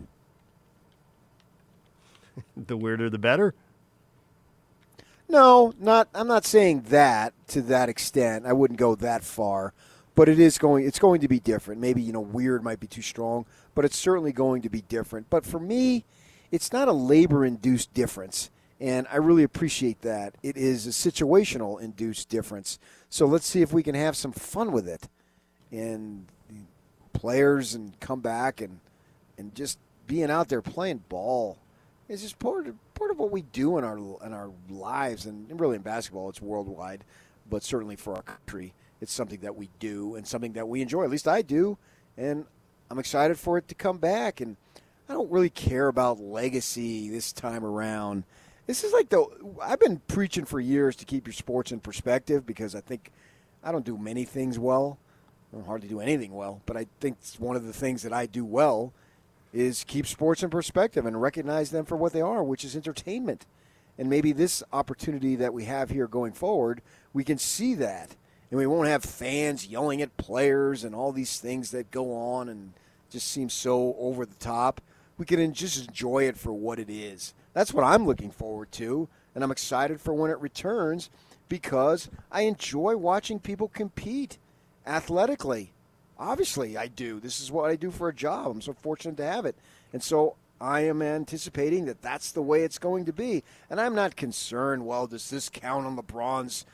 [2.57, 3.53] the weirder, the better.
[5.29, 6.07] No, not.
[6.15, 8.45] I'm not saying that to that extent.
[8.45, 9.73] I wouldn't go that far,
[10.15, 10.85] but it is going.
[10.85, 11.81] It's going to be different.
[11.81, 15.29] Maybe you know, weird might be too strong, but it's certainly going to be different.
[15.29, 16.05] But for me,
[16.51, 20.35] it's not a labor-induced difference, and I really appreciate that.
[20.43, 22.79] It is a situational induced difference.
[23.09, 25.09] So let's see if we can have some fun with it,
[25.71, 26.27] and
[27.11, 28.79] players and come back and
[29.37, 31.57] and just being out there playing ball
[32.07, 35.59] is just part of part of what we do in our in our lives and
[35.59, 37.03] really in basketball it's worldwide
[37.49, 41.03] but certainly for our country it's something that we do and something that we enjoy.
[41.03, 41.77] At least I do
[42.17, 42.45] and
[42.89, 44.57] I'm excited for it to come back and
[45.09, 48.23] I don't really care about legacy this time around.
[48.65, 49.25] This is like the
[49.61, 53.11] I've been preaching for years to keep your sports in perspective because I think
[53.63, 54.97] I don't do many things well.
[55.51, 58.11] I don't hardly do anything well, but I think it's one of the things that
[58.11, 58.93] I do well
[59.53, 63.45] is keep sports in perspective and recognize them for what they are, which is entertainment.
[63.97, 66.81] And maybe this opportunity that we have here going forward,
[67.13, 68.15] we can see that.
[68.49, 72.47] And we won't have fans yelling at players and all these things that go on
[72.47, 72.73] and
[73.09, 74.81] just seem so over the top.
[75.17, 77.33] We can just enjoy it for what it is.
[77.53, 79.09] That's what I'm looking forward to.
[79.33, 81.09] And I'm excited for when it returns
[81.49, 84.37] because I enjoy watching people compete
[84.85, 85.73] athletically.
[86.19, 87.19] Obviously, I do.
[87.19, 88.47] This is what I do for a job.
[88.47, 89.55] I'm so fortunate to have it.
[89.93, 93.43] And so I am anticipating that that's the way it's going to be.
[93.69, 96.65] And I'm not concerned, well, does this count on LeBron's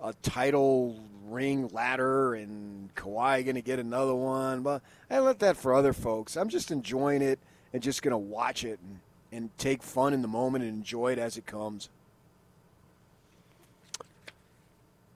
[0.00, 4.62] uh, title ring ladder and Kawhi going to get another one?
[4.62, 6.36] But I let that for other folks.
[6.36, 7.40] I'm just enjoying it
[7.72, 9.00] and just going to watch it and,
[9.32, 11.88] and take fun in the moment and enjoy it as it comes.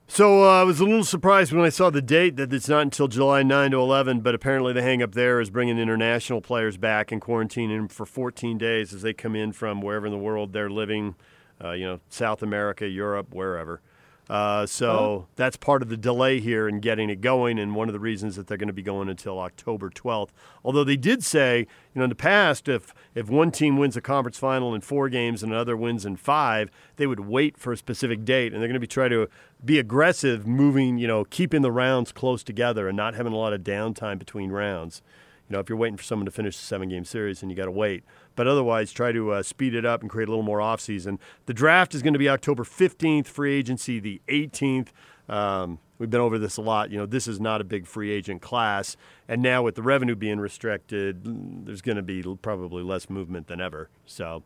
[0.09, 2.81] So uh, I was a little surprised when I saw the date that it's not
[2.81, 6.77] until July 9 to 11, but apparently the hang up there is bringing international players
[6.77, 10.17] back and quarantining them for 14 days as they come in from wherever in the
[10.17, 11.15] world they're living,
[11.61, 13.81] uh, you know, South America, Europe, wherever.
[14.29, 15.27] Uh, so oh.
[15.35, 18.35] that's part of the delay here in getting it going, and one of the reasons
[18.35, 20.29] that they're going to be going until October 12th.
[20.65, 24.01] Although they did say, you know, in the past, if if one team wins a
[24.01, 27.77] conference final in four games and another wins in five, they would wait for a
[27.77, 29.29] specific date, and they're going to be trying to
[29.63, 33.53] be aggressive, moving, you know, keeping the rounds close together and not having a lot
[33.53, 35.01] of downtime between rounds.
[35.49, 37.55] You know, if you're waiting for someone to finish a seven game series, and you
[37.55, 38.03] got to wait
[38.37, 41.19] but otherwise try to uh, speed it up and create a little more offseason.
[41.47, 44.89] The draft is going to be October 15th, free agency the 18th.
[45.27, 46.91] Um, we've been over this a lot.
[46.91, 48.95] You know, this is not a big free agent class,
[49.27, 53.59] and now with the revenue being restricted, there's going to be probably less movement than
[53.59, 53.89] ever.
[54.05, 54.43] So,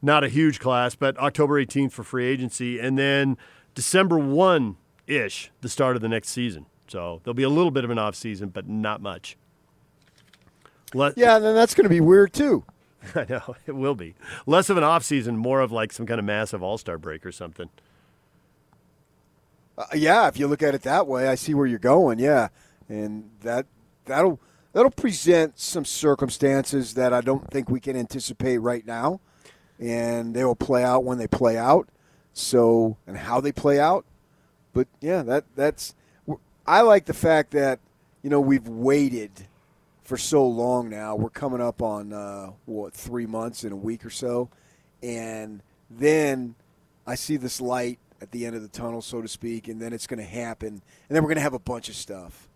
[0.00, 3.36] not a huge class, but October 18th for free agency, and then
[3.74, 6.66] December 1 ish, the start of the next season.
[6.86, 9.36] So there'll be a little bit of an off season, but not much.
[10.92, 12.64] Let, yeah, and then that's going to be weird too.
[13.14, 14.14] I know it will be
[14.46, 17.24] less of an off season, more of like some kind of massive All Star break
[17.24, 17.68] or something.
[19.76, 22.18] Uh, yeah, if you look at it that way, I see where you're going.
[22.18, 22.48] Yeah,
[22.88, 23.66] and that
[24.04, 24.40] that'll
[24.72, 29.20] that'll present some circumstances that I don't think we can anticipate right now,
[29.78, 31.88] and they will play out when they play out.
[32.32, 34.04] So and how they play out,
[34.72, 35.94] but yeah, that that's
[36.66, 37.80] I like the fact that
[38.22, 39.46] you know we've waited
[40.04, 41.16] for so long now.
[41.16, 44.50] We're coming up on uh, what three months in a week or so,
[45.02, 46.54] and then
[47.06, 49.92] I see this light at the end of the tunnel, so to speak, and then
[49.92, 52.48] it's going to happen, and then we're going to have a bunch of stuff.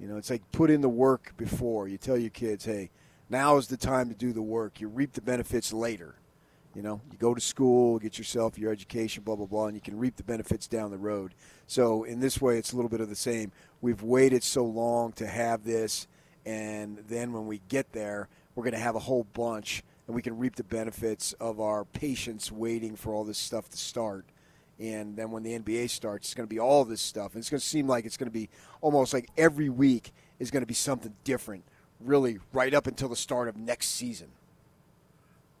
[0.00, 1.88] You know, it's like put in the work before.
[1.88, 2.90] You tell your kids, hey,
[3.30, 4.80] now is the time to do the work.
[4.80, 6.16] You reap the benefits later.
[6.74, 9.80] You know, you go to school, get yourself your education, blah, blah, blah, and you
[9.80, 11.32] can reap the benefits down the road.
[11.66, 13.50] So, in this way, it's a little bit of the same.
[13.80, 16.06] We've waited so long to have this,
[16.46, 20.22] and then when we get there, we're going to have a whole bunch, and we
[20.22, 24.24] can reap the benefits of our patience waiting for all this stuff to start.
[24.78, 27.34] And then when the NBA starts, it's going to be all this stuff.
[27.34, 28.48] And it's going to seem like it's going to be
[28.80, 31.64] almost like every week is going to be something different,
[31.98, 34.28] really, right up until the start of next season.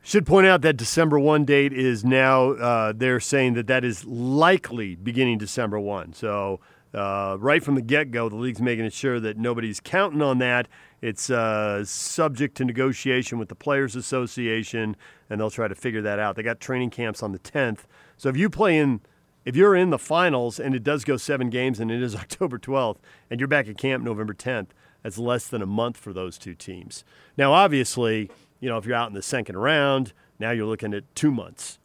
[0.02, 4.04] Should point out that December 1 date is now, uh, they're saying that that is
[4.04, 6.12] likely beginning December 1.
[6.12, 6.60] So,
[6.96, 10.66] uh, right from the get go, the league's making sure that nobody's counting on that.
[11.02, 14.96] It's uh, subject to negotiation with the Players Association,
[15.28, 16.36] and they'll try to figure that out.
[16.36, 17.80] They got training camps on the 10th.
[18.16, 19.02] So, if you play in,
[19.44, 22.58] if you're in the finals and it does go seven games and it is October
[22.58, 22.96] 12th,
[23.30, 24.68] and you're back at camp November 10th,
[25.02, 27.04] that's less than a month for those two teams.
[27.36, 31.14] Now, obviously, you know, if you're out in the second round, now you're looking at
[31.14, 31.78] two months.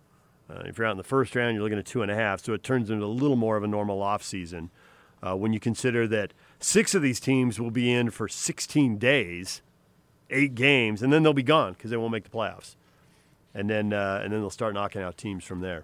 [0.49, 2.43] Uh, if you're out in the first round, you're looking at two and a half.
[2.43, 4.71] So it turns into a little more of a normal off season
[5.21, 9.61] uh, when you consider that six of these teams will be in for 16 days,
[10.29, 12.75] eight games, and then they'll be gone because they won't make the playoffs.
[13.53, 15.83] And then, uh, and then they'll start knocking out teams from there.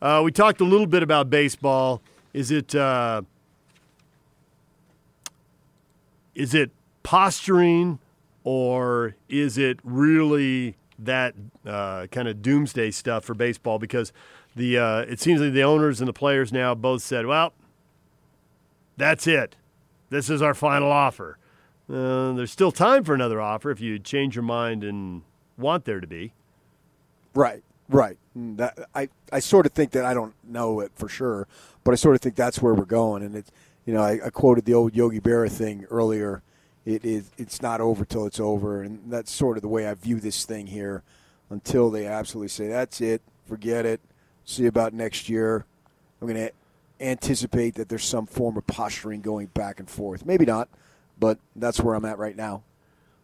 [0.00, 2.00] Uh, we talked a little bit about baseball.
[2.32, 3.22] Is it uh,
[6.34, 6.70] is it
[7.02, 7.98] posturing?
[8.44, 11.34] or is it really that
[11.66, 13.78] uh, kind of doomsday stuff for baseball?
[13.78, 14.12] Because
[14.56, 17.52] the uh, it seems like the owners and the players now both said, "Well,
[18.96, 19.56] that's it.
[20.10, 21.38] This is our final offer."
[21.88, 25.22] Uh, there's still time for another offer if you change your mind and
[25.58, 26.32] want there to be.
[27.34, 28.16] Right, right.
[28.36, 31.48] That, I, I sort of think that I don't know it for sure,
[31.82, 33.24] but I sort of think that's where we're going.
[33.24, 33.50] And it's,
[33.86, 36.42] you know, I, I quoted the old Yogi Berra thing earlier
[36.84, 39.94] it is it's not over till it's over, and that's sort of the way I
[39.94, 41.02] view this thing here.
[41.50, 44.00] Until they absolutely say that's it, forget it,
[44.44, 45.64] see about next year.
[46.20, 46.52] I'm to
[47.00, 50.24] anticipate that there's some form of posturing going back and forth.
[50.26, 50.68] Maybe not,
[51.18, 52.62] but that's where I'm at right now.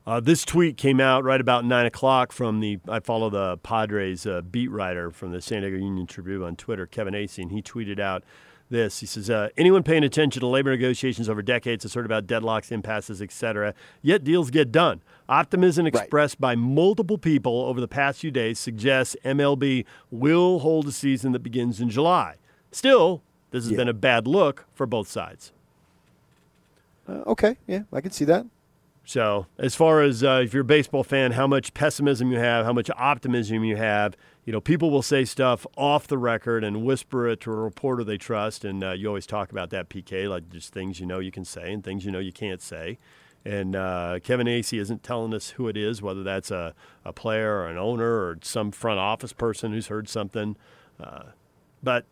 [0.07, 2.79] Uh, this tweet came out right about nine o'clock from the.
[2.89, 6.87] I follow the Padres uh, beat writer from the San Diego Union Tribune on Twitter,
[6.87, 8.23] Kevin and he tweeted out
[8.71, 9.01] this.
[9.01, 12.71] He says, uh, anyone paying attention to labor negotiations over decades has heard about deadlocks,
[12.71, 13.75] impasses, etc.
[14.01, 15.03] Yet deals get done.
[15.29, 16.41] Optimism expressed right.
[16.41, 21.43] by multiple people over the past few days suggests MLB will hold a season that
[21.43, 22.37] begins in July.
[22.71, 23.77] Still, this has yeah.
[23.77, 25.53] been a bad look for both sides.
[27.09, 28.47] Uh, okay, yeah, I can see that.
[29.05, 32.67] So, as far as uh, if you're a baseball fan, how much pessimism you have,
[32.67, 36.85] how much optimism you have, you know, people will say stuff off the record and
[36.85, 40.29] whisper it to a reporter they trust, and uh, you always talk about that PK,
[40.29, 42.99] like just things you know you can say and things you know you can't say.
[43.45, 47.59] And uh, Kevin Acee isn't telling us who it is, whether that's a, a player
[47.59, 50.57] or an owner or some front office person who's heard something.
[50.99, 51.27] Uh,
[51.81, 52.07] but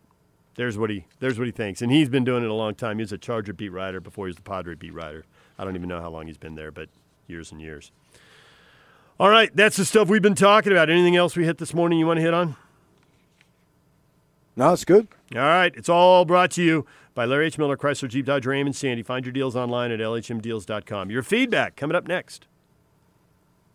[0.55, 2.97] there's what he there's what he thinks, and he's been doing it a long time.
[2.97, 5.25] He was a Charger beat writer before he was the Padre beat writer.
[5.57, 6.89] I don't even know how long he's been there, but
[7.27, 7.91] years and years.
[9.19, 10.89] All right, that's the stuff we've been talking about.
[10.89, 12.55] Anything else we hit this morning you want to hit on?
[14.57, 15.07] No, it's good.
[15.33, 17.57] All right, it's all brought to you by Larry H.
[17.57, 19.03] Miller, Chrysler, Jeep, Dodge, Ram, and Sandy.
[19.03, 21.09] Find your deals online at lhmdeals.com.
[21.09, 22.47] Your feedback coming up next.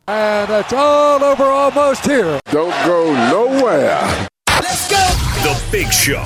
[0.07, 2.41] And it's all over almost here.
[2.51, 4.29] Don't go nowhere.
[4.49, 5.30] Let's go.
[5.43, 6.23] The Big Show.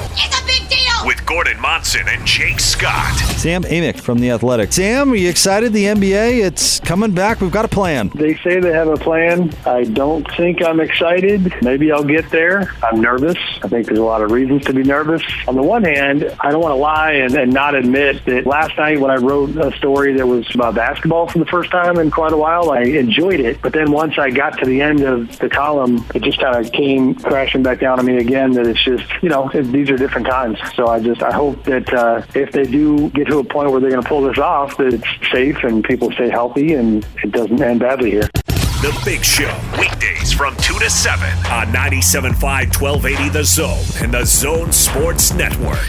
[1.05, 3.15] With Gordon Monson and Jake Scott.
[3.37, 4.73] Sam Amick from The Athletic.
[4.73, 5.73] Sam, are you excited?
[5.73, 7.41] The NBA, it's coming back.
[7.41, 8.11] We've got a plan.
[8.15, 9.53] They say they have a plan.
[9.67, 11.53] I don't think I'm excited.
[11.63, 12.73] Maybe I'll get there.
[12.83, 13.37] I'm nervous.
[13.63, 15.23] I think there's a lot of reasons to be nervous.
[15.47, 18.77] On the one hand, I don't want to lie and, and not admit that last
[18.79, 22.11] night when I wrote a story that was about basketball for the first time in
[22.11, 23.61] quite a while, I enjoyed it.
[23.61, 26.73] But then once I got to the end of the column, it just kind of
[26.73, 29.97] came crashing back down on me again that it's just, you know, it, these are
[29.97, 30.59] different times.
[30.75, 33.81] So I just I hope that uh, if they do get to a point where
[33.81, 37.33] they're going to pull this off, that it's safe and people stay healthy and it
[37.33, 38.29] doesn't end badly here.
[38.47, 44.25] The Big Show, weekdays from 2 to 7 on 97.5 1280 The Zone and The
[44.25, 45.89] Zone Sports Network.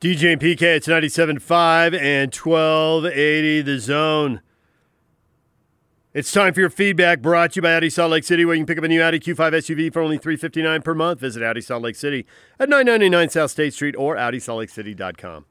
[0.00, 4.40] DJ and PK, it's 97.5 and 1280 The Zone.
[6.12, 8.62] It's time for your feedback brought to you by Audi Salt Lake City, where you
[8.62, 11.20] can pick up a new Audi Q5 SUV for only 359 per month.
[11.20, 12.26] Visit Audi Salt Lake City
[12.58, 15.44] at 999 South State Street or AudiSaltLakeCity.com.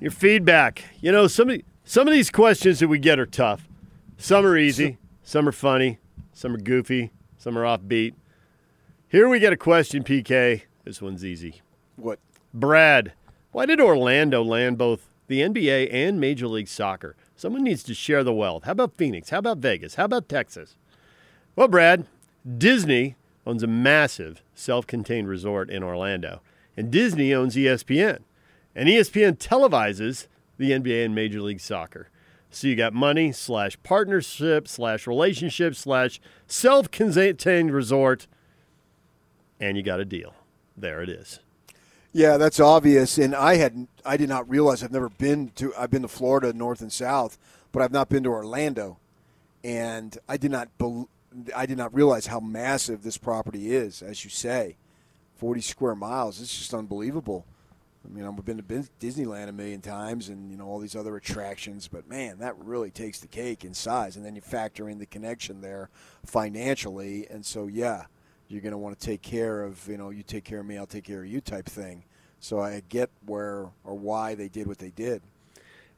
[0.00, 0.84] Your feedback.
[1.02, 3.68] You know, some of, some of these questions that we get are tough.
[4.16, 5.98] Some are easy, some are funny,
[6.32, 8.14] some are goofy, some are offbeat.
[9.08, 11.60] Here we get a question, PK, This one's easy.
[11.96, 12.18] What?
[12.54, 13.12] Brad,
[13.52, 17.14] why did Orlando land both the NBA and Major League Soccer?
[17.36, 18.64] Someone needs to share the wealth.
[18.64, 19.28] How about Phoenix?
[19.28, 19.96] How about Vegas?
[19.96, 20.76] How about Texas?
[21.54, 22.06] Well, Brad,
[22.56, 23.16] Disney
[23.46, 26.40] owns a massive self contained resort in Orlando,
[26.76, 28.20] and Disney owns ESPN.
[28.74, 30.28] And ESPN televises
[30.58, 32.08] the NBA and Major League Soccer.
[32.50, 38.26] So you got money slash partnership slash relationship slash self contained resort,
[39.60, 40.34] and you got a deal.
[40.76, 41.40] There it is.
[42.16, 43.18] Yeah, that's obvious.
[43.18, 46.54] And I had I did not realize I've never been to I've been to Florida
[46.54, 47.36] north and south,
[47.72, 48.96] but I've not been to Orlando,
[49.62, 51.10] and I did not bel
[51.54, 54.00] I did not realize how massive this property is.
[54.00, 54.78] As you say,
[55.34, 56.40] forty square miles.
[56.40, 57.44] It's just unbelievable.
[58.02, 61.16] I mean, I've been to Disneyland a million times, and you know all these other
[61.16, 64.16] attractions, but man, that really takes the cake in size.
[64.16, 65.90] And then you factor in the connection there
[66.24, 68.06] financially, and so yeah,
[68.48, 70.78] you're going to want to take care of you know you take care of me,
[70.78, 72.04] I'll take care of you type thing.
[72.38, 75.22] So I get where or why they did what they did.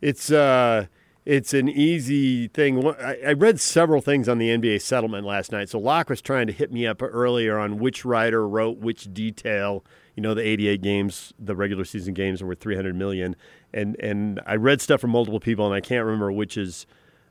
[0.00, 0.86] It's uh,
[1.28, 2.86] it's an easy thing.
[2.86, 5.68] I read several things on the NBA settlement last night.
[5.68, 9.84] So Locke was trying to hit me up earlier on which writer wrote which detail.
[10.16, 13.36] You know, the 88 games, the regular season games were 300 million,
[13.74, 16.86] and and I read stuff from multiple people, and I can't remember which is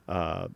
[0.08, 0.50] uh,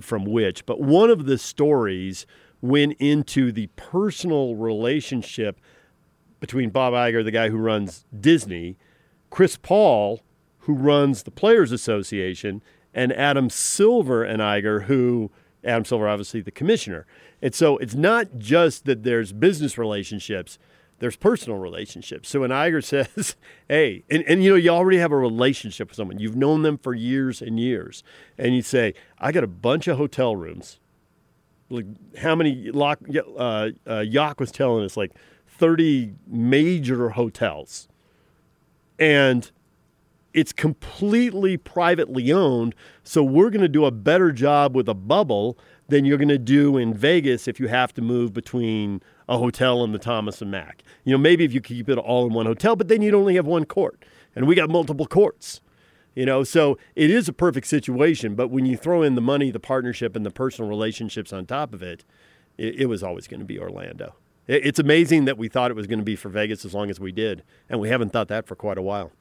[0.00, 0.64] from which.
[0.64, 2.24] But one of the stories
[2.68, 5.60] went into the personal relationship
[6.40, 8.76] between Bob Iger, the guy who runs Disney,
[9.30, 10.20] Chris Paul,
[10.60, 12.62] who runs the Players Association,
[12.94, 15.30] and Adam Silver and Iger, who
[15.64, 17.06] Adam Silver, obviously the commissioner.
[17.42, 20.58] And so it's not just that there's business relationships,
[20.98, 22.28] there's personal relationships.
[22.28, 22.82] So when Iger
[23.16, 23.36] says,
[23.68, 26.78] hey, and, and you know, you already have a relationship with someone, you've known them
[26.78, 28.02] for years and years,
[28.38, 30.78] and you say, I got a bunch of hotel rooms.
[31.68, 31.86] Like
[32.18, 33.00] how many, lock,
[33.38, 34.04] uh, uh,
[34.38, 35.12] was telling us, like
[35.46, 37.88] 30 major hotels.
[38.98, 39.50] And
[40.32, 42.74] it's completely privately owned.
[43.02, 45.58] So we're going to do a better job with a bubble
[45.88, 49.82] than you're going to do in Vegas if you have to move between a hotel
[49.82, 50.82] and the Thomas and Mack.
[51.04, 53.34] You know, maybe if you keep it all in one hotel, but then you'd only
[53.36, 54.04] have one court.
[54.34, 55.62] And we got multiple courts.
[56.16, 58.34] You know, so it is a perfect situation.
[58.34, 61.72] But when you throw in the money, the partnership, and the personal relationships on top
[61.72, 62.04] of it,
[62.58, 64.14] it, it was always going to be Orlando.
[64.48, 66.98] It's amazing that we thought it was going to be for Vegas as long as
[66.98, 69.12] we did, and we haven't thought that for quite a while.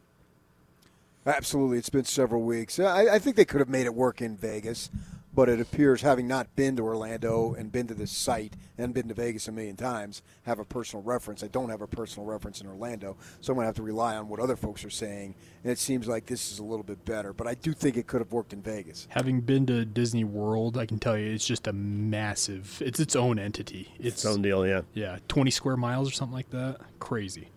[1.26, 2.80] Absolutely, it's been several weeks.
[2.80, 4.92] I, I think they could have made it work in Vegas
[5.36, 9.10] but it appears having not been to Orlando and been to this site and been
[9.10, 11.44] to Vegas a million times, have a personal reference.
[11.44, 14.16] I don't have a personal reference in Orlando, so I'm going to have to rely
[14.16, 15.36] on what other folks are saying.
[15.64, 18.08] And it seems like this is a little bit better, but I do think it
[18.08, 19.08] could have worked in Vegas.
[19.10, 22.82] Having been to Disney World, I can tell you it's just a massive.
[22.84, 23.94] It's its own entity.
[24.00, 24.82] It's its own deal, yeah.
[24.94, 26.80] Yeah, 20 square miles or something like that.
[27.00, 27.50] Crazy.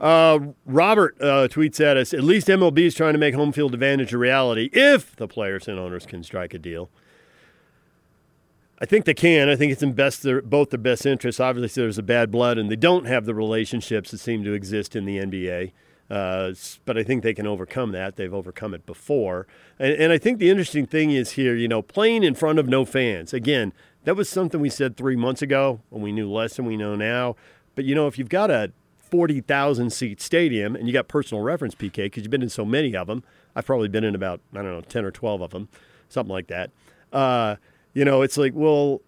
[0.00, 2.12] Uh, Robert uh, tweets at us.
[2.14, 5.68] At least MLB is trying to make home field advantage a reality if the players
[5.68, 6.90] and owners can strike a deal.
[8.78, 9.48] I think they can.
[9.48, 11.40] I think it's in best their, both their best interests.
[11.40, 14.94] Obviously, there's a bad blood, and they don't have the relationships that seem to exist
[14.94, 15.72] in the NBA.
[16.08, 16.52] Uh,
[16.84, 18.16] but I think they can overcome that.
[18.16, 19.46] They've overcome it before.
[19.78, 22.68] And, and, I think the interesting thing is here, you know, playing in front of
[22.68, 23.34] no fans.
[23.34, 23.72] Again,
[24.04, 26.94] that was something we said three months ago when we knew less than we know
[26.94, 27.34] now.
[27.74, 31.74] But, you know, if you've got a 40,000 seat stadium and you got personal reference
[31.74, 33.24] PK because you've been in so many of them,
[33.56, 35.68] I've probably been in about, I don't know, 10 or 12 of them,
[36.08, 36.70] something like that.
[37.12, 37.56] Uh,
[37.96, 39.00] you know, it's like, well,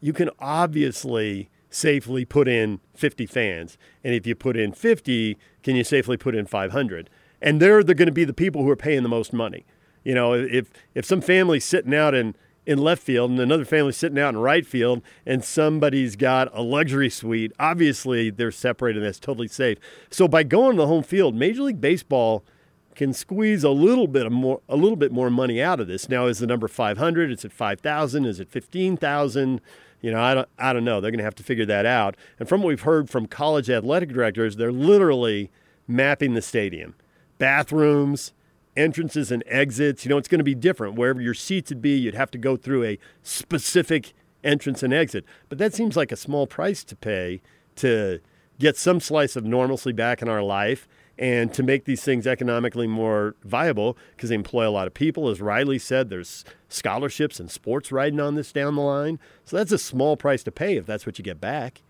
[0.00, 3.76] you can obviously safely put in 50 fans.
[4.04, 7.10] And if you put in 50, can you safely put in 500?
[7.42, 9.66] And they're, they're going to be the people who are paying the most money.
[10.04, 13.96] You know, if, if some family's sitting out in, in left field and another family's
[13.96, 19.06] sitting out in right field and somebody's got a luxury suite, obviously they're separated and
[19.06, 19.78] that's totally safe.
[20.12, 22.44] So by going to the home field, Major League Baseball–
[22.98, 26.08] can squeeze a little bit more a little bit more money out of this.
[26.08, 27.30] Now is the number 500?
[27.30, 28.24] It's at 5,000.
[28.24, 29.60] Is it 15,000?
[30.00, 31.00] You know, I don't I don't know.
[31.00, 32.16] They're going to have to figure that out.
[32.40, 35.48] And from what we've heard from college athletic directors, they're literally
[35.86, 36.96] mapping the stadium,
[37.38, 38.32] bathrooms,
[38.76, 40.04] entrances and exits.
[40.04, 40.96] You know, it's going to be different.
[40.96, 45.24] Wherever your seats would be, you'd have to go through a specific entrance and exit.
[45.48, 47.42] But that seems like a small price to pay
[47.76, 48.18] to
[48.58, 50.88] get some slice of normalcy back in our life
[51.18, 55.28] and to make these things economically more viable because they employ a lot of people.
[55.28, 59.18] As Riley said, there's scholarships and sports riding on this down the line.
[59.44, 61.82] So that's a small price to pay if that's what you get back.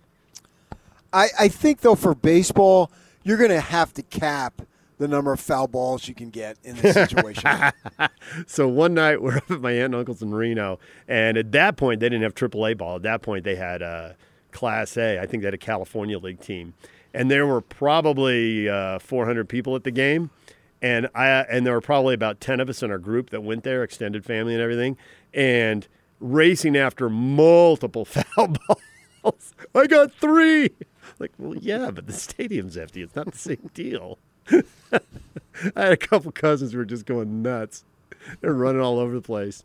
[1.13, 2.91] I, I think, though, for baseball,
[3.23, 4.63] you're going to have to cap
[4.99, 7.49] the number of foul balls you can get in this situation.
[8.47, 11.77] so one night we're up at my aunt and uncle's in Reno, and at that
[11.77, 12.97] point they didn't have AAA ball.
[12.97, 14.13] At that point they had uh,
[14.53, 15.19] Class A.
[15.19, 16.75] I think they had a California League team,
[17.15, 20.31] and there were probably uh, 400 people at the game,
[20.83, 23.65] and I and there were probably about 10 of us in our group that went
[23.65, 24.97] there, extended family and everything,
[25.35, 25.87] and
[26.21, 28.55] racing after multiple foul
[29.23, 29.55] balls.
[29.75, 30.71] I got three.
[31.19, 33.03] Like, well, yeah, but the stadium's empty.
[33.03, 34.19] It's not the same deal.
[34.53, 35.01] I
[35.83, 37.85] had a couple cousins who were just going nuts.
[38.41, 39.65] They're running all over the place.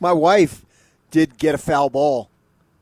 [0.00, 0.64] My wife
[1.10, 2.30] did get a foul ball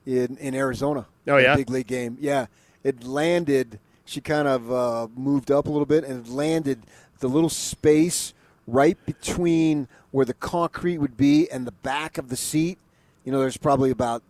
[0.07, 1.07] in in Arizona.
[1.27, 1.57] Oh, yeah?
[1.57, 2.17] big league game.
[2.21, 2.47] Yeah,
[2.89, 3.79] it landed.
[4.07, 6.81] She kind of uh, moved up a little bit and landed
[7.21, 8.33] the little space
[8.67, 12.79] right between where the concrete would be and the back of the seat.
[13.25, 14.23] You know, there's probably about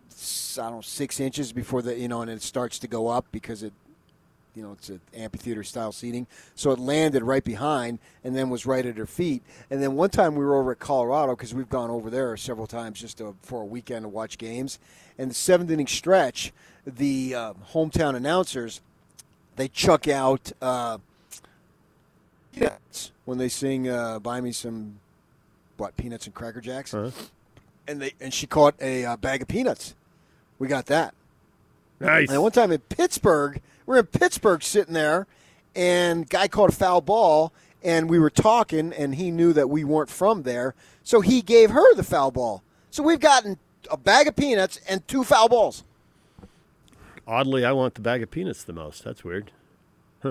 [0.59, 3.27] I don't know six inches before the you know, and it starts to go up
[3.31, 3.73] because it
[4.59, 6.27] you know, it's an amphitheater style seating.
[6.57, 9.45] So it landed right behind and then was right at her feet.
[9.71, 12.67] And then one time we were over at Colorado because we've gone over there several
[12.67, 14.81] times just to, for a weekend to watch games.
[15.17, 16.53] And the seventh inning stretch,
[16.85, 18.81] the uh, hometown announcers,
[19.55, 20.99] they chuck out uh,
[22.53, 24.99] peanuts when they sing uh, "Buy Me Some,"
[25.77, 26.95] what peanuts and cracker jacks.
[26.95, 27.11] Uh-huh.
[27.87, 29.95] And they and she caught a uh, bag of peanuts.
[30.59, 31.15] We got that.
[32.01, 32.31] Nice.
[32.31, 35.27] And one time in Pittsburgh, we are in Pittsburgh sitting there,
[35.75, 39.83] and guy caught a foul ball, and we were talking, and he knew that we
[39.83, 42.63] weren't from there, so he gave her the foul ball.
[42.91, 43.57] So we've gotten
[43.91, 45.85] a bag of peanuts and two foul balls.
[47.27, 49.05] Oddly, I want the bag of peanuts the most.
[49.05, 49.53] That's weird.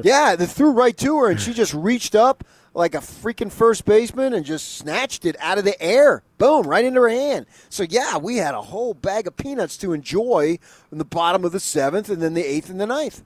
[0.04, 2.44] Yeah, they threw right to her, and she just reached up
[2.76, 6.22] like a freaking first baseman and just snatched it out of the air.
[6.38, 7.48] Boom, right into her hand.
[7.70, 10.60] So, yeah, we had a whole bag of peanuts to enjoy
[10.92, 13.24] in the bottom of the seventh and then the eighth and the ninth.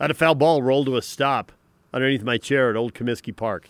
[0.00, 1.52] I had a foul ball roll to a stop
[1.92, 3.68] underneath my chair at Old Comiskey Park.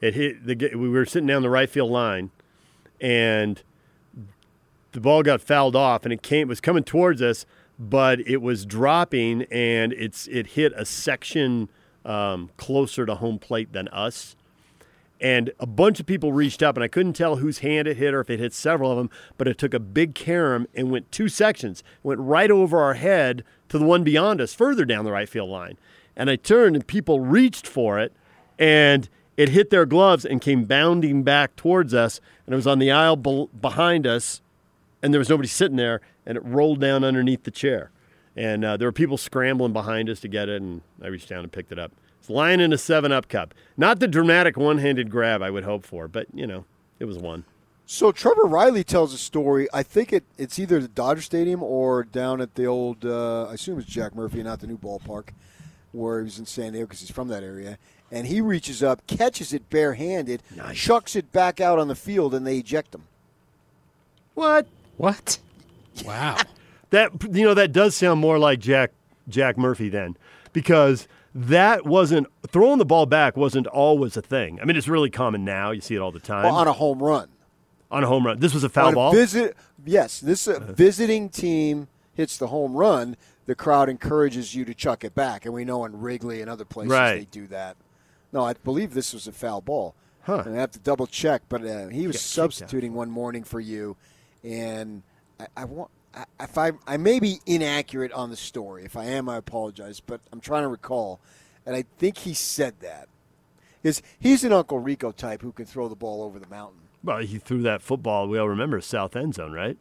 [0.00, 0.74] It hit the.
[0.74, 2.30] We were sitting down the right field line,
[3.00, 3.62] and
[4.92, 6.48] the ball got fouled off, and it came.
[6.48, 7.46] Was coming towards us,
[7.78, 11.68] but it was dropping, and it's it hit a section
[12.04, 14.36] um, closer to home plate than us.
[15.20, 18.14] And a bunch of people reached up, and I couldn't tell whose hand it hit
[18.14, 21.12] or if it hit several of them, but it took a big carom and went
[21.12, 25.12] two sections, went right over our head to the one beyond us, further down the
[25.12, 25.78] right field line.
[26.14, 28.12] And I turned, and people reached for it,
[28.58, 32.20] and it hit their gloves and came bounding back towards us.
[32.44, 34.42] And it was on the aisle bel behind us,
[35.02, 37.90] and there was nobody sitting there, and it rolled down underneath the chair.
[38.36, 41.40] And uh, there were people scrambling behind us to get it, and I reached down
[41.40, 41.92] and picked it up.
[42.18, 43.54] It's lying in a 7 Up cup.
[43.76, 46.64] Not the dramatic one handed grab I would hope for, but, you know,
[46.98, 47.44] it was one.
[47.92, 49.66] So Trevor Riley tells a story.
[49.74, 53.54] I think it, it's either the Dodger Stadium or down at the old, uh, I
[53.54, 55.30] assume it's Jack Murphy, not the new ballpark,
[55.90, 57.78] where he was in San Diego because he's from that area.
[58.12, 60.40] And he reaches up, catches it barehanded,
[60.72, 63.02] chucks it back out on the field, and they eject him.
[64.34, 64.68] What?
[64.96, 65.38] What?
[66.04, 66.36] Wow.
[66.90, 68.92] That you know that does sound more like Jack
[69.28, 70.16] Jack Murphy then,
[70.52, 74.60] because that wasn't throwing the ball back wasn't always a thing.
[74.62, 75.72] I mean, it's really common now.
[75.72, 77.28] You see it all the time Well, on a home run.
[77.90, 78.38] On a home run.
[78.38, 79.12] This was a foul ball.
[79.12, 83.16] Visit, yes, this uh, visiting team hits the home run.
[83.46, 86.64] The crowd encourages you to chuck it back, and we know in Wrigley and other
[86.64, 87.18] places Right.
[87.18, 87.76] they do that.
[88.32, 89.94] No, I believe this was a foul ball.
[90.22, 90.42] Huh.
[90.46, 92.20] And I have to double check, but uh, he was out.
[92.20, 93.96] substituting one morning for you,
[94.44, 95.02] and
[95.40, 95.90] I, I want.
[96.14, 98.84] I, if I, I may be inaccurate on the story.
[98.84, 100.00] If I am, I apologize.
[100.00, 101.20] But I'm trying to recall,
[101.64, 103.08] and I think he said that
[103.82, 106.79] because he's an Uncle Rico type who can throw the ball over the mountain.
[107.02, 108.28] Well, he threw that football.
[108.28, 109.76] We all remember south end zone, right?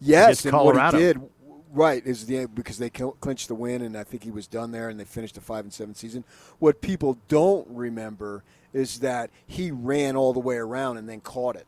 [0.00, 0.96] Yes, and Colorado.
[0.96, 1.20] what he did,
[1.72, 4.88] right, is the because they clinched the win, and I think he was done there,
[4.88, 6.24] and they finished a five and seven season.
[6.58, 11.56] What people don't remember is that he ran all the way around and then caught
[11.56, 11.66] it.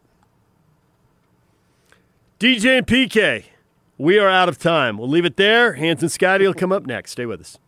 [2.38, 3.44] DJ and PK,
[3.98, 4.98] we are out of time.
[4.98, 5.74] We'll leave it there.
[5.74, 7.12] Hans and Scotty will come up next.
[7.12, 7.58] Stay with us.